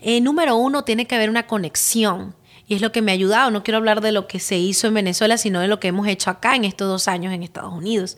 Eh, 0.00 0.20
número 0.20 0.54
uno, 0.54 0.84
tiene 0.84 1.08
que 1.08 1.16
haber 1.16 1.28
una 1.28 1.48
conexión. 1.48 2.36
Y 2.68 2.76
es 2.76 2.80
lo 2.80 2.92
que 2.92 3.02
me 3.02 3.10
ha 3.10 3.14
ayudado. 3.14 3.50
No 3.50 3.64
quiero 3.64 3.78
hablar 3.78 4.00
de 4.00 4.12
lo 4.12 4.28
que 4.28 4.38
se 4.38 4.56
hizo 4.56 4.86
en 4.86 4.94
Venezuela, 4.94 5.36
sino 5.36 5.58
de 5.58 5.66
lo 5.66 5.80
que 5.80 5.88
hemos 5.88 6.06
hecho 6.06 6.30
acá 6.30 6.54
en 6.54 6.64
estos 6.64 6.86
dos 6.86 7.08
años 7.08 7.34
en 7.34 7.42
Estados 7.42 7.74
Unidos. 7.74 8.16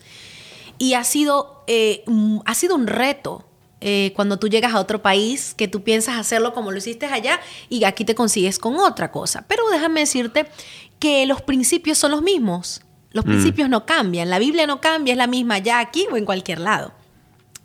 Y 0.76 0.92
ha 0.92 1.04
sido, 1.04 1.64
eh, 1.68 2.04
ha 2.44 2.54
sido 2.54 2.74
un 2.76 2.86
reto 2.86 3.46
eh, 3.80 4.12
cuando 4.14 4.38
tú 4.38 4.48
llegas 4.48 4.74
a 4.74 4.80
otro 4.80 5.00
país, 5.00 5.54
que 5.54 5.68
tú 5.68 5.82
piensas 5.82 6.18
hacerlo 6.18 6.52
como 6.52 6.70
lo 6.70 6.76
hiciste 6.76 7.06
allá 7.06 7.40
y 7.70 7.84
aquí 7.84 8.04
te 8.04 8.14
consigues 8.14 8.58
con 8.58 8.76
otra 8.76 9.10
cosa. 9.10 9.46
Pero 9.48 9.62
déjame 9.70 10.00
decirte 10.00 10.46
que 10.98 11.24
los 11.24 11.40
principios 11.40 11.96
son 11.96 12.10
los 12.10 12.20
mismos. 12.20 12.82
Los 13.10 13.24
mm. 13.24 13.28
principios 13.28 13.70
no 13.70 13.86
cambian. 13.86 14.28
La 14.28 14.38
Biblia 14.38 14.66
no 14.66 14.82
cambia, 14.82 15.12
es 15.12 15.18
la 15.18 15.26
misma 15.28 15.56
ya 15.60 15.80
aquí 15.80 16.06
o 16.12 16.18
en 16.18 16.26
cualquier 16.26 16.60
lado. 16.60 16.92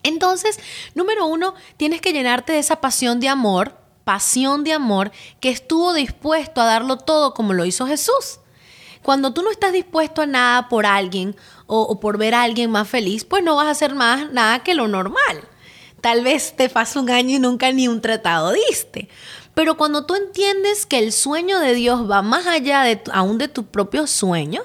Entonces, 0.08 0.60
número 0.96 1.26
uno, 1.26 1.54
tienes 1.76 2.02
que 2.02 2.14
llenarte 2.14 2.54
de 2.54 2.60
esa 2.60 2.82
pasión 2.82 3.20
de 3.20 3.30
amor, 3.30 3.78
pasión 4.04 4.64
de 4.64 4.74
amor, 4.74 5.12
que 5.42 5.50
estuvo 5.50 5.94
dispuesto 5.94 6.62
a 6.62 6.66
darlo 6.66 6.98
todo 6.98 7.34
como 7.34 7.54
lo 7.54 7.66
hizo 7.66 7.86
Jesús. 7.86 8.40
Cuando 9.04 9.34
tú 9.34 9.42
no 9.42 9.52
estás 9.52 9.74
dispuesto 9.74 10.22
a 10.22 10.26
nada 10.26 10.70
por 10.70 10.86
alguien 10.86 11.36
o, 11.66 12.00
por 12.00 12.18
ver 12.18 12.36
a 12.36 12.44
alguien 12.44 12.72
más 12.72 12.88
feliz, 12.88 13.26
pues 13.26 13.44
no 13.44 13.56
vas 13.56 13.68
a 13.68 13.72
hacer 13.72 13.96
más 13.96 14.32
nada 14.32 14.64
que 14.64 14.76
lo 14.76 14.88
normal. 14.88 15.48
Tal 16.02 16.24
vez 16.24 16.56
te 16.56 16.70
pase 16.70 17.00
un 17.00 17.10
año 17.10 17.36
y 17.36 17.40
nunca 17.40 17.72
ni 17.72 17.88
un 17.88 18.02
tratado 18.02 18.54
diste. 18.54 19.10
Pero 19.54 19.76
cuando 19.76 20.06
tú 20.06 20.16
entiendes 20.16 20.86
que 20.86 21.00
el 21.00 21.12
sueño 21.12 21.60
de 21.60 21.74
Dios 21.74 22.10
va 22.10 22.22
más 22.22 22.48
allá 22.48 22.84
de 22.84 23.02
aún 23.12 23.38
de 23.38 23.48
tu 23.48 23.66
propio 23.66 24.08
sueño, 24.08 24.62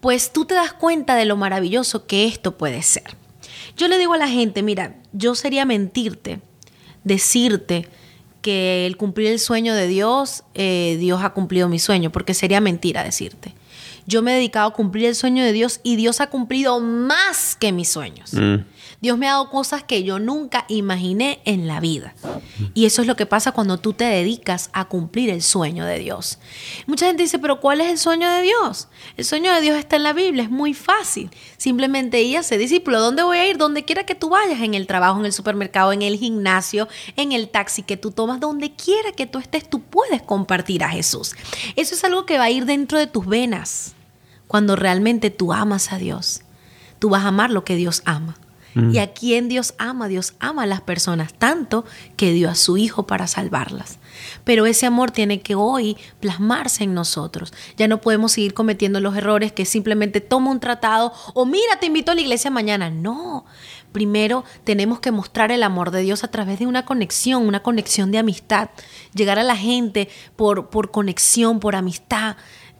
pues 0.00 0.32
tú 0.32 0.44
te 0.44 0.54
das 0.54 0.72
cuenta 0.72 1.16
de 1.16 1.24
lo 1.24 1.36
maravilloso 1.36 2.06
que 2.06 2.26
esto 2.26 2.56
puede 2.56 2.82
ser. 2.82 3.16
Yo 3.76 3.88
le 3.88 3.98
digo 3.98 4.14
a 4.14 4.18
la 4.18 4.28
gente, 4.28 4.62
mira, 4.62 4.96
yo 5.12 5.34
sería 5.34 5.64
mentirte, 5.64 6.40
decirte 7.04 7.88
que 8.40 8.86
el 8.86 8.96
cumplir 8.96 9.28
el 9.28 9.38
sueño 9.38 9.74
de 9.74 9.86
Dios, 9.86 10.44
eh, 10.54 10.96
Dios 10.98 11.22
ha 11.22 11.30
cumplido 11.30 11.68
mi 11.68 11.78
sueño, 11.78 12.10
porque 12.10 12.32
sería 12.32 12.60
mentira 12.60 13.04
decirte. 13.04 13.54
Yo 14.06 14.22
me 14.22 14.32
he 14.32 14.34
dedicado 14.36 14.68
a 14.68 14.72
cumplir 14.72 15.06
el 15.06 15.14
sueño 15.14 15.44
de 15.44 15.52
Dios 15.52 15.80
y 15.82 15.96
Dios 15.96 16.20
ha 16.20 16.28
cumplido 16.28 16.80
más 16.80 17.56
que 17.56 17.72
mis 17.72 17.88
sueños. 17.88 18.32
Mm. 18.34 18.56
Dios 19.00 19.18
me 19.18 19.28
ha 19.28 19.32
dado 19.32 19.50
cosas 19.50 19.82
que 19.82 20.02
yo 20.02 20.18
nunca 20.18 20.64
imaginé 20.68 21.40
en 21.44 21.66
la 21.66 21.80
vida. 21.80 22.14
Y 22.74 22.86
eso 22.86 23.02
es 23.02 23.08
lo 23.08 23.16
que 23.16 23.26
pasa 23.26 23.52
cuando 23.52 23.78
tú 23.78 23.92
te 23.92 24.04
dedicas 24.04 24.70
a 24.72 24.86
cumplir 24.86 25.30
el 25.30 25.42
sueño 25.42 25.84
de 25.84 25.98
Dios. 25.98 26.38
Mucha 26.86 27.06
gente 27.06 27.22
dice, 27.22 27.38
pero 27.38 27.60
¿cuál 27.60 27.80
es 27.80 27.88
el 27.88 27.98
sueño 27.98 28.30
de 28.30 28.42
Dios? 28.42 28.88
El 29.16 29.24
sueño 29.24 29.52
de 29.52 29.60
Dios 29.60 29.76
está 29.76 29.96
en 29.96 30.02
la 30.02 30.12
Biblia, 30.12 30.44
es 30.44 30.50
muy 30.50 30.74
fácil. 30.74 31.30
Simplemente 31.56 32.18
ella 32.18 32.42
se 32.42 32.58
discípulo, 32.58 33.00
¿dónde 33.00 33.22
voy 33.22 33.38
a 33.38 33.48
ir? 33.48 33.58
Donde 33.58 33.84
quiera 33.84 34.04
que 34.04 34.14
tú 34.14 34.30
vayas, 34.30 34.60
en 34.60 34.74
el 34.74 34.86
trabajo, 34.86 35.20
en 35.20 35.26
el 35.26 35.32
supermercado, 35.32 35.92
en 35.92 36.02
el 36.02 36.16
gimnasio, 36.16 36.88
en 37.16 37.32
el 37.32 37.48
taxi 37.48 37.82
que 37.82 37.96
tú 37.96 38.10
tomas, 38.10 38.40
donde 38.40 38.72
quiera 38.72 39.12
que 39.12 39.26
tú 39.26 39.38
estés, 39.38 39.68
tú 39.68 39.82
puedes 39.82 40.22
compartir 40.22 40.82
a 40.84 40.88
Jesús. 40.88 41.34
Eso 41.76 41.94
es 41.94 42.04
algo 42.04 42.26
que 42.26 42.38
va 42.38 42.44
a 42.44 42.50
ir 42.50 42.64
dentro 42.64 42.98
de 42.98 43.06
tus 43.06 43.26
venas 43.26 43.94
cuando 44.46 44.76
realmente 44.76 45.30
tú 45.30 45.52
amas 45.52 45.92
a 45.92 45.98
Dios. 45.98 46.42
Tú 46.98 47.10
vas 47.10 47.24
a 47.24 47.28
amar 47.28 47.50
lo 47.50 47.64
que 47.64 47.76
Dios 47.76 48.02
ama. 48.04 48.36
¿Y 48.92 48.98
a 48.98 49.12
quién 49.12 49.48
Dios 49.48 49.74
ama? 49.78 50.06
Dios 50.06 50.34
ama 50.38 50.64
a 50.64 50.66
las 50.66 50.82
personas 50.82 51.32
tanto 51.32 51.86
que 52.16 52.32
dio 52.32 52.50
a 52.50 52.54
su 52.54 52.76
Hijo 52.76 53.06
para 53.06 53.26
salvarlas. 53.26 53.98
Pero 54.44 54.66
ese 54.66 54.84
amor 54.84 55.10
tiene 55.10 55.40
que 55.40 55.54
hoy 55.54 55.96
plasmarse 56.20 56.84
en 56.84 56.92
nosotros. 56.92 57.54
Ya 57.78 57.88
no 57.88 58.00
podemos 58.00 58.32
seguir 58.32 58.52
cometiendo 58.52 59.00
los 59.00 59.16
errores 59.16 59.52
que 59.52 59.64
simplemente 59.64 60.20
toma 60.20 60.50
un 60.50 60.60
tratado 60.60 61.12
o 61.32 61.46
mira, 61.46 61.80
te 61.80 61.86
invito 61.86 62.12
a 62.12 62.14
la 62.14 62.20
iglesia 62.20 62.50
mañana. 62.50 62.90
No. 62.90 63.46
Primero 63.92 64.44
tenemos 64.64 65.00
que 65.00 65.10
mostrar 65.10 65.52
el 65.52 65.62
amor 65.62 65.90
de 65.90 66.02
Dios 66.02 66.22
a 66.22 66.28
través 66.28 66.58
de 66.58 66.66
una 66.66 66.84
conexión, 66.84 67.46
una 67.46 67.62
conexión 67.62 68.10
de 68.10 68.18
amistad. 68.18 68.68
Llegar 69.14 69.38
a 69.38 69.42
la 69.42 69.56
gente 69.56 70.10
por, 70.36 70.68
por 70.68 70.90
conexión, 70.90 71.60
por 71.60 71.76
amistad 71.76 72.36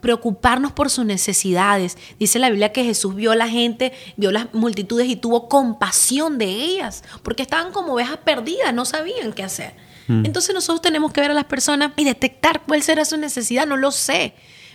preocuparnos 0.07 0.71
por 0.71 0.89
sus 0.89 1.03
necesidades. 1.03 1.97
Dice 2.17 2.39
la 2.39 2.49
Biblia 2.49 2.71
que 2.71 2.85
Jesús 2.85 3.13
vio 3.13 3.33
a 3.33 3.35
la 3.35 3.49
gente, 3.49 3.91
vio 4.15 4.31
las 4.31 4.53
multitudes 4.53 5.09
y 5.09 5.17
tuvo 5.17 5.49
compasión 5.49 6.37
de 6.37 6.45
ellas, 6.45 7.03
porque 7.23 7.43
estaban 7.43 7.73
como 7.73 7.95
ovejas 7.95 8.19
perdidas, 8.23 8.73
no 8.73 8.85
sabían 8.85 9.33
qué 9.33 9.43
hacer. 9.43 9.73
Mm. 10.07 10.25
Entonces 10.25 10.55
nosotros 10.55 10.81
tenemos 10.81 11.11
que 11.11 11.19
ver 11.19 11.31
a 11.31 11.33
las 11.33 11.43
personas 11.43 11.91
y 11.97 12.05
detectar 12.05 12.61
cuál 12.65 12.83
será 12.83 13.03
su 13.03 13.17
necesidad, 13.17 13.67
no 13.67 13.75
lo 13.75 13.91
sé 13.91 14.33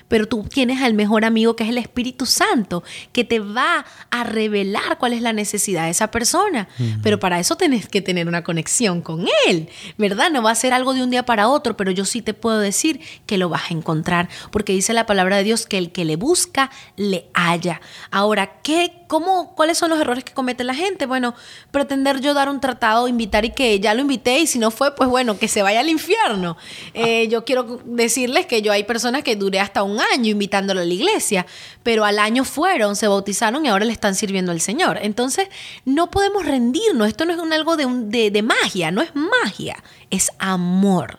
pero 0.08 0.26
tú 0.26 0.44
tienes 0.44 0.82
al 0.82 0.94
mejor 0.94 1.24
amigo 1.24 1.56
que 1.56 1.64
es 1.64 1.70
el 1.70 1.78
Espíritu 1.78 2.26
Santo, 2.26 2.82
que 3.12 3.24
te 3.24 3.40
va 3.40 3.84
a 4.10 4.24
revelar 4.24 4.98
cuál 4.98 5.12
es 5.12 5.22
la 5.22 5.32
necesidad 5.32 5.84
de 5.84 5.90
esa 5.90 6.10
persona. 6.10 6.68
Pero 7.02 7.18
para 7.18 7.38
eso 7.40 7.56
tienes 7.56 7.88
que 7.88 8.02
tener 8.02 8.28
una 8.28 8.44
conexión 8.44 9.02
con 9.02 9.26
Él, 9.48 9.68
¿verdad? 9.98 10.30
No 10.30 10.42
va 10.42 10.50
a 10.50 10.54
ser 10.54 10.72
algo 10.72 10.94
de 10.94 11.02
un 11.02 11.10
día 11.10 11.24
para 11.24 11.48
otro, 11.48 11.76
pero 11.76 11.90
yo 11.90 12.04
sí 12.04 12.22
te 12.22 12.34
puedo 12.34 12.58
decir 12.58 13.00
que 13.26 13.38
lo 13.38 13.48
vas 13.48 13.70
a 13.70 13.74
encontrar, 13.74 14.28
porque 14.50 14.72
dice 14.72 14.92
la 14.92 15.06
palabra 15.06 15.36
de 15.36 15.44
Dios 15.44 15.66
que 15.66 15.78
el 15.78 15.92
que 15.92 16.04
le 16.04 16.16
busca, 16.16 16.70
le 16.96 17.26
halla. 17.34 17.80
Ahora, 18.10 18.60
¿qué 18.62 19.01
¿Cómo, 19.12 19.54
¿Cuáles 19.54 19.76
son 19.76 19.90
los 19.90 20.00
errores 20.00 20.24
que 20.24 20.32
comete 20.32 20.64
la 20.64 20.74
gente? 20.74 21.04
Bueno, 21.04 21.34
pretender 21.70 22.22
yo 22.22 22.32
dar 22.32 22.48
un 22.48 22.62
tratado, 22.62 23.08
invitar 23.08 23.44
y 23.44 23.50
que 23.50 23.78
ya 23.78 23.92
lo 23.92 24.00
invité 24.00 24.38
y 24.38 24.46
si 24.46 24.58
no 24.58 24.70
fue, 24.70 24.94
pues 24.94 25.06
bueno, 25.10 25.38
que 25.38 25.48
se 25.48 25.60
vaya 25.60 25.80
al 25.80 25.90
infierno. 25.90 26.56
Eh, 26.94 27.28
yo 27.28 27.44
quiero 27.44 27.78
decirles 27.84 28.46
que 28.46 28.62
yo 28.62 28.72
hay 28.72 28.84
personas 28.84 29.22
que 29.22 29.36
duré 29.36 29.60
hasta 29.60 29.82
un 29.82 30.00
año 30.00 30.30
invitándolo 30.30 30.80
a 30.80 30.86
la 30.86 30.94
iglesia, 30.94 31.44
pero 31.82 32.06
al 32.06 32.18
año 32.18 32.46
fueron, 32.46 32.96
se 32.96 33.06
bautizaron 33.06 33.66
y 33.66 33.68
ahora 33.68 33.84
le 33.84 33.92
están 33.92 34.14
sirviendo 34.14 34.50
al 34.50 34.62
Señor. 34.62 34.98
Entonces, 35.02 35.48
no 35.84 36.10
podemos 36.10 36.46
rendirnos. 36.46 37.06
Esto 37.06 37.26
no 37.26 37.34
es 37.34 37.38
un, 37.38 37.52
algo 37.52 37.76
de, 37.76 38.30
de 38.30 38.42
magia, 38.42 38.90
no 38.92 39.02
es 39.02 39.10
magia, 39.14 39.76
es 40.08 40.30
amor. 40.38 41.18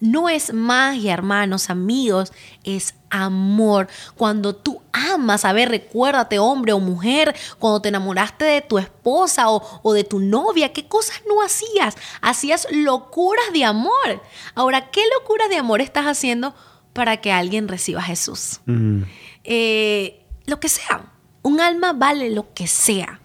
No 0.00 0.30
es 0.30 0.54
magia, 0.54 1.12
hermanos, 1.12 1.68
amigos, 1.68 2.32
es 2.64 2.94
amor. 3.10 3.88
Cuando 4.16 4.56
tú 4.56 4.80
amas, 4.92 5.44
a 5.44 5.52
ver, 5.52 5.68
recuérdate, 5.68 6.38
hombre 6.38 6.72
o 6.72 6.80
mujer, 6.80 7.36
cuando 7.58 7.82
te 7.82 7.90
enamoraste 7.90 8.46
de 8.46 8.60
tu 8.62 8.78
esposa 8.78 9.50
o, 9.50 9.92
de 9.92 10.04
tu 10.04 10.18
novia, 10.18 10.72
¿qué 10.72 10.88
cosas 10.88 11.20
no 11.28 11.42
hacías? 11.42 11.96
Hacías 12.22 12.66
locuras 12.70 13.52
de 13.52 13.64
amor. 13.64 14.22
Ahora, 14.54 14.90
¿qué 14.90 15.02
locuras 15.18 15.50
de 15.50 15.56
amor 15.56 15.82
estás 15.82 16.06
haciendo 16.06 16.54
para 16.94 17.18
que 17.18 17.30
alguien 17.30 17.68
reciba 17.68 18.00
a 18.00 18.04
Jesús? 18.04 18.60
Mm. 18.64 19.02
Eh, 19.44 20.24
lo 20.46 20.60
que 20.60 20.68
sea. 20.68 21.12
Un 21.42 21.60
alma 21.60 21.92
vale 21.92 22.30
lo 22.30 22.52
que 22.54 22.66
sea. 22.66 23.20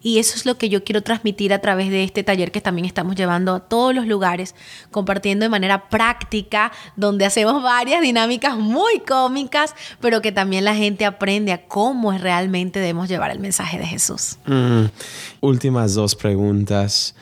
Y 0.00 0.18
eso 0.18 0.36
es 0.36 0.46
lo 0.46 0.56
que 0.56 0.68
yo 0.68 0.84
quiero 0.84 1.02
transmitir 1.02 1.52
a 1.52 1.60
través 1.60 1.90
de 1.90 2.04
este 2.04 2.22
taller 2.22 2.52
que 2.52 2.60
también 2.60 2.86
estamos 2.86 3.16
llevando 3.16 3.54
a 3.54 3.60
todos 3.60 3.94
los 3.94 4.06
lugares, 4.06 4.54
compartiendo 4.90 5.44
de 5.44 5.48
manera 5.48 5.88
práctica, 5.88 6.70
donde 6.96 7.24
hacemos 7.24 7.62
varias 7.62 8.00
dinámicas 8.00 8.56
muy 8.56 9.00
cómicas, 9.00 9.74
pero 10.00 10.22
que 10.22 10.30
también 10.30 10.64
la 10.64 10.74
gente 10.74 11.04
aprende 11.04 11.52
a 11.52 11.66
cómo 11.66 12.12
realmente 12.12 12.78
debemos 12.78 13.08
llevar 13.08 13.30
el 13.32 13.40
mensaje 13.40 13.78
de 13.78 13.86
Jesús. 13.86 14.38
Mm. 14.46 14.84
Últimas 15.40 15.94
dos 15.94 16.14
preguntas. 16.14 17.14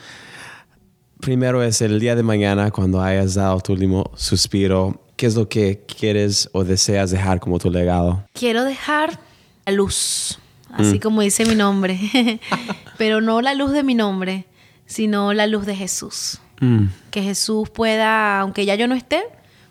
Primero 1.20 1.62
es 1.62 1.80
el 1.80 1.98
día 1.98 2.14
de 2.14 2.22
mañana, 2.22 2.70
cuando 2.70 3.00
hayas 3.00 3.34
dado 3.34 3.58
tu 3.60 3.72
último 3.72 4.10
suspiro, 4.16 5.02
¿qué 5.16 5.26
es 5.26 5.34
lo 5.34 5.48
que 5.48 5.82
quieres 5.86 6.50
o 6.52 6.62
deseas 6.62 7.10
dejar 7.10 7.40
como 7.40 7.58
tu 7.58 7.70
legado? 7.70 8.24
Quiero 8.34 8.64
dejar 8.64 9.18
la 9.64 9.72
luz 9.72 10.38
así 10.72 10.96
mm. 10.96 11.00
como 11.00 11.20
dice 11.22 11.44
mi 11.46 11.54
nombre, 11.54 11.98
pero 12.98 13.20
no 13.20 13.40
la 13.40 13.54
luz 13.54 13.72
de 13.72 13.82
mi 13.82 13.94
nombre, 13.94 14.46
sino 14.86 15.32
la 15.32 15.46
luz 15.46 15.66
de 15.66 15.76
Jesús. 15.76 16.40
Mm. 16.60 16.86
Que 17.10 17.22
Jesús 17.22 17.70
pueda, 17.70 18.40
aunque 18.40 18.64
ya 18.64 18.74
yo 18.74 18.88
no 18.88 18.94
esté, 18.94 19.24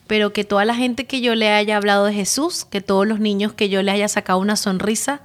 pero 0.08 0.34
que 0.34 0.44
toda 0.44 0.66
la 0.66 0.76
gente 0.76 1.06
que 1.06 1.22
yo 1.22 1.36
le 1.36 1.52
haya 1.52 1.78
hablado 1.78 2.06
de 2.06 2.14
Jesús, 2.14 2.66
que 2.66 2.82
todos 2.82 3.08
los 3.08 3.20
niños 3.20 3.54
que 3.54 3.70
yo 3.70 3.82
le 3.82 3.92
haya 3.92 4.08
sacado 4.08 4.40
una 4.40 4.56
sonrisa 4.56 5.22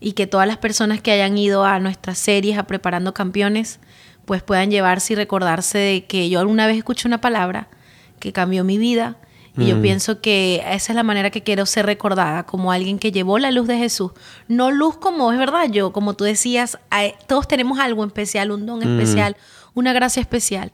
y 0.00 0.12
que 0.12 0.26
todas 0.26 0.46
las 0.46 0.58
personas 0.58 1.00
que 1.00 1.12
hayan 1.12 1.38
ido 1.38 1.64
a 1.64 1.78
nuestras 1.80 2.18
series 2.18 2.58
a 2.58 2.66
Preparando 2.66 3.14
Campeones, 3.14 3.80
pues 4.26 4.42
puedan 4.42 4.70
llevarse 4.70 5.14
y 5.14 5.16
recordarse 5.16 5.78
de 5.78 6.04
que 6.04 6.28
yo 6.28 6.40
alguna 6.40 6.66
vez 6.66 6.76
escuché 6.76 7.08
una 7.08 7.20
palabra 7.20 7.68
que 8.20 8.32
cambió 8.32 8.64
mi 8.64 8.78
vida 8.78 9.16
y 9.56 9.66
yo 9.66 9.76
mm. 9.76 9.82
pienso 9.82 10.20
que 10.20 10.62
esa 10.66 10.92
es 10.92 10.96
la 10.96 11.04
manera 11.04 11.30
que 11.30 11.42
quiero 11.42 11.64
ser 11.66 11.86
recordada, 11.86 12.44
como 12.44 12.72
alguien 12.72 12.98
que 12.98 13.12
llevó 13.12 13.38
la 13.38 13.52
luz 13.52 13.68
de 13.68 13.78
Jesús. 13.78 14.10
No 14.48 14.72
luz 14.72 14.96
como 14.96 15.32
es 15.32 15.38
verdad, 15.38 15.70
yo, 15.70 15.92
como 15.92 16.14
tú 16.14 16.24
decías, 16.24 16.78
todos 17.28 17.46
tenemos 17.46 17.78
algo 17.78 18.04
especial, 18.04 18.50
un 18.50 18.66
don 18.66 18.80
mm. 18.80 18.98
especial, 18.98 19.36
una 19.74 19.92
gracia 19.92 20.20
especial. 20.20 20.72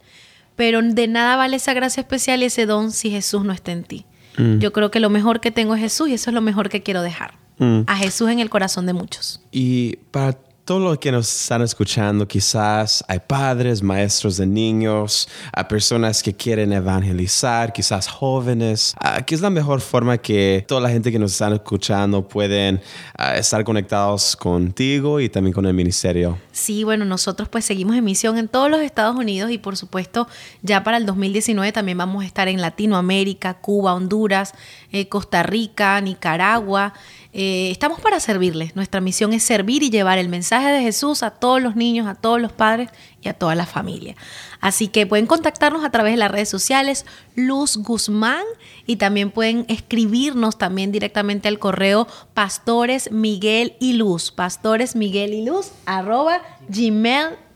Pero 0.57 0.81
de 0.83 1.09
nada 1.09 1.37
vale 1.37 1.57
esa 1.57 1.75
gracia 1.75 2.01
especial 2.01 2.43
y 2.43 2.47
ese 2.47 2.66
don 2.66 2.90
si 2.90 3.11
Jesús 3.11 3.45
no 3.45 3.53
está 3.53 3.73
en 3.73 3.85
ti. 3.85 4.07
Mm. 4.38 4.59
Yo 4.59 4.73
creo 4.73 4.90
que 4.90 5.01
lo 5.01 5.11
mejor 5.11 5.40
que 5.40 5.51
tengo 5.51 5.75
es 5.75 5.81
Jesús 5.81 6.09
y 6.09 6.14
eso 6.14 6.31
es 6.31 6.35
lo 6.35 6.40
mejor 6.40 6.69
que 6.69 6.83
quiero 6.83 7.03
dejar. 7.03 7.38
A 7.87 7.97
Jesús 7.97 8.31
en 8.31 8.38
el 8.38 8.49
corazón 8.49 8.87
de 8.87 8.95
muchos. 8.95 9.43
Y 9.53 9.97
para 10.12 10.38
todos 10.64 10.83
los 10.83 10.99
que 10.99 11.11
nos 11.11 11.42
están 11.42 11.62
escuchando, 11.62 12.27
quizás 12.29 13.05
hay 13.09 13.18
padres, 13.18 13.83
maestros 13.83 14.37
de 14.37 14.46
niños, 14.46 15.29
hay 15.53 15.64
personas 15.64 16.23
que 16.23 16.35
quieren 16.35 16.73
evangelizar, 16.73 17.73
quizás 17.73 18.07
jóvenes. 18.07 18.94
Ah, 19.01 19.23
¿Qué 19.23 19.35
es 19.35 19.40
la 19.40 19.51
mejor 19.51 19.81
forma 19.81 20.18
que 20.18 20.64
toda 20.68 20.81
la 20.81 20.90
gente 20.90 21.11
que 21.11 21.18
nos 21.18 21.33
están 21.33 21.53
escuchando 21.53 22.27
pueden 22.27 22.81
ah, 23.16 23.37
estar 23.37 23.64
conectados 23.64 24.37
contigo 24.37 25.20
y 25.20 25.29
también 25.29 25.53
con 25.53 25.66
el 25.66 25.75
ministerio? 25.75 26.38
Sí, 26.53 26.85
bueno, 26.85 27.05
nosotros 27.05 27.49
pues 27.49 27.64
seguimos 27.64 27.96
en 27.96 28.05
misión 28.05 28.38
en 28.38 28.49
todos 28.49 28.70
los 28.70 28.81
Estados 28.81 29.16
Unidos 29.16 29.51
y 29.51 29.59
por 29.59 29.77
supuesto 29.77 30.29
ya 30.62 30.85
para 30.85 30.96
el 30.96 31.07
2019 31.07 31.73
también 31.73 31.99
vamos 31.99 32.23
a 32.23 32.27
estar 32.27 32.49
en 32.49 32.61
Latinoamérica, 32.61 33.55
Cuba, 33.55 33.94
Honduras, 33.94 34.55
eh, 34.92 35.09
Costa 35.09 35.42
Rica, 35.42 36.01
Nicaragua. 36.01 36.92
Eh, 37.33 37.71
estamos 37.71 38.01
para 38.01 38.19
servirles. 38.19 38.75
Nuestra 38.75 39.01
misión 39.01 39.33
es 39.33 39.43
servir 39.43 39.83
y 39.83 39.90
llevar 39.90 40.19
el 40.19 40.29
mensaje 40.29 40.69
de 40.69 40.83
Jesús 40.83 41.23
a 41.23 41.31
todos 41.31 41.62
los 41.62 41.77
niños, 41.77 42.09
a 42.09 42.14
todos 42.14 42.40
los 42.40 42.53
padres 42.53 42.90
y 43.23 43.29
a 43.29 43.35
toda 43.35 43.55
la 43.55 43.66
familia. 43.66 44.16
Así 44.61 44.88
que 44.88 45.07
pueden 45.07 45.27
contactarnos 45.27 45.85
a 45.85 45.90
través 45.90 46.14
de 46.14 46.19
las 46.19 46.31
redes 46.31 46.49
sociales 46.49 47.07
Luz 47.37 47.77
Guzmán 47.77 48.45
y 48.85 48.97
también 48.97 49.31
pueden 49.31 49.64
escribirnos 49.69 50.59
también 50.59 50.90
directamente 50.90 51.49
al 51.49 51.59
correo 51.59 52.09
pastores 52.35 53.12
Miguel 53.12 53.77
y 53.79 53.93
Luz, 53.93 54.33
pastores 54.33 54.97
Miguel 54.97 55.33
y 55.33 55.45
Luz 55.45 55.71
arroba 55.87 56.40
gmail.com 56.69 57.49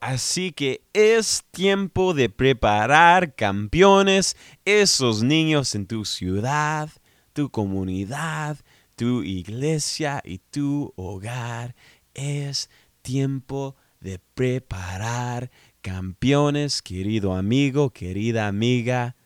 Así 0.00 0.52
que 0.52 0.82
es 0.92 1.44
tiempo 1.50 2.14
de 2.14 2.28
preparar 2.28 3.34
campeones, 3.34 4.36
esos 4.64 5.24
niños 5.24 5.74
en 5.74 5.86
tu 5.86 6.04
ciudad, 6.04 6.88
tu 7.32 7.50
comunidad, 7.50 8.58
tu 8.94 9.24
iglesia 9.24 10.22
y 10.24 10.38
tu 10.38 10.92
hogar. 10.96 11.74
Es 12.14 12.70
tiempo 13.02 13.74
de 14.00 14.20
preparar 14.34 15.50
campeones, 15.80 16.82
querido 16.82 17.34
amigo, 17.34 17.90
querida 17.90 18.46
amiga. 18.46 19.16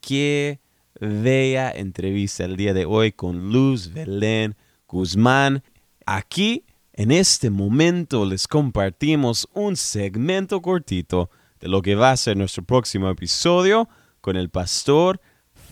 Qué 0.00 0.60
bella 1.00 1.70
entrevista 1.70 2.44
el 2.44 2.56
día 2.56 2.74
de 2.74 2.84
hoy 2.84 3.12
con 3.12 3.52
Luz 3.52 3.92
Belén 3.92 4.56
Guzmán. 4.86 5.62
Aquí 6.06 6.64
En 6.94 7.10
este 7.10 7.48
momento 7.48 8.26
les 8.26 8.46
compartimos 8.46 9.48
un 9.54 9.76
segmento 9.76 10.60
cortito 10.60 11.30
de 11.58 11.68
lo 11.68 11.80
que 11.80 11.94
va 11.94 12.10
a 12.10 12.16
ser 12.18 12.36
nuestro 12.36 12.64
próximo 12.64 13.08
episodio 13.08 13.88
con 14.20 14.36
el 14.36 14.50
pastor 14.50 15.18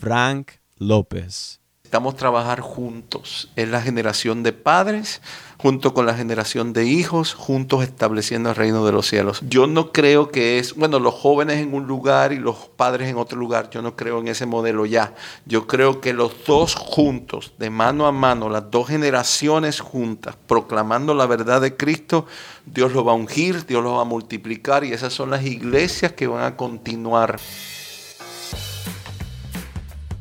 Frank 0.00 0.52
López. 0.76 1.59
Necesitamos 1.90 2.14
trabajar 2.14 2.60
juntos. 2.60 3.50
Es 3.56 3.68
la 3.68 3.82
generación 3.82 4.44
de 4.44 4.52
padres 4.52 5.20
junto 5.58 5.92
con 5.92 6.06
la 6.06 6.14
generación 6.14 6.72
de 6.72 6.86
hijos, 6.86 7.34
juntos 7.34 7.82
estableciendo 7.82 8.50
el 8.50 8.54
reino 8.54 8.86
de 8.86 8.92
los 8.92 9.08
cielos. 9.08 9.40
Yo 9.48 9.66
no 9.66 9.90
creo 9.90 10.30
que 10.30 10.60
es, 10.60 10.76
bueno, 10.76 11.00
los 11.00 11.14
jóvenes 11.14 11.58
en 11.58 11.74
un 11.74 11.88
lugar 11.88 12.32
y 12.32 12.38
los 12.38 12.68
padres 12.76 13.08
en 13.08 13.16
otro 13.16 13.36
lugar. 13.40 13.70
Yo 13.70 13.82
no 13.82 13.96
creo 13.96 14.20
en 14.20 14.28
ese 14.28 14.46
modelo 14.46 14.86
ya. 14.86 15.16
Yo 15.46 15.66
creo 15.66 16.00
que 16.00 16.12
los 16.12 16.44
dos 16.46 16.76
juntos, 16.76 17.54
de 17.58 17.70
mano 17.70 18.06
a 18.06 18.12
mano, 18.12 18.48
las 18.48 18.70
dos 18.70 18.86
generaciones 18.86 19.80
juntas, 19.80 20.36
proclamando 20.46 21.12
la 21.12 21.26
verdad 21.26 21.60
de 21.60 21.76
Cristo, 21.76 22.24
Dios 22.66 22.92
lo 22.92 23.04
va 23.04 23.10
a 23.10 23.16
ungir, 23.16 23.66
Dios 23.66 23.82
lo 23.82 23.94
va 23.94 24.02
a 24.02 24.04
multiplicar 24.04 24.84
y 24.84 24.92
esas 24.92 25.12
son 25.12 25.30
las 25.30 25.44
iglesias 25.44 26.12
que 26.12 26.28
van 26.28 26.44
a 26.44 26.56
continuar. 26.56 27.40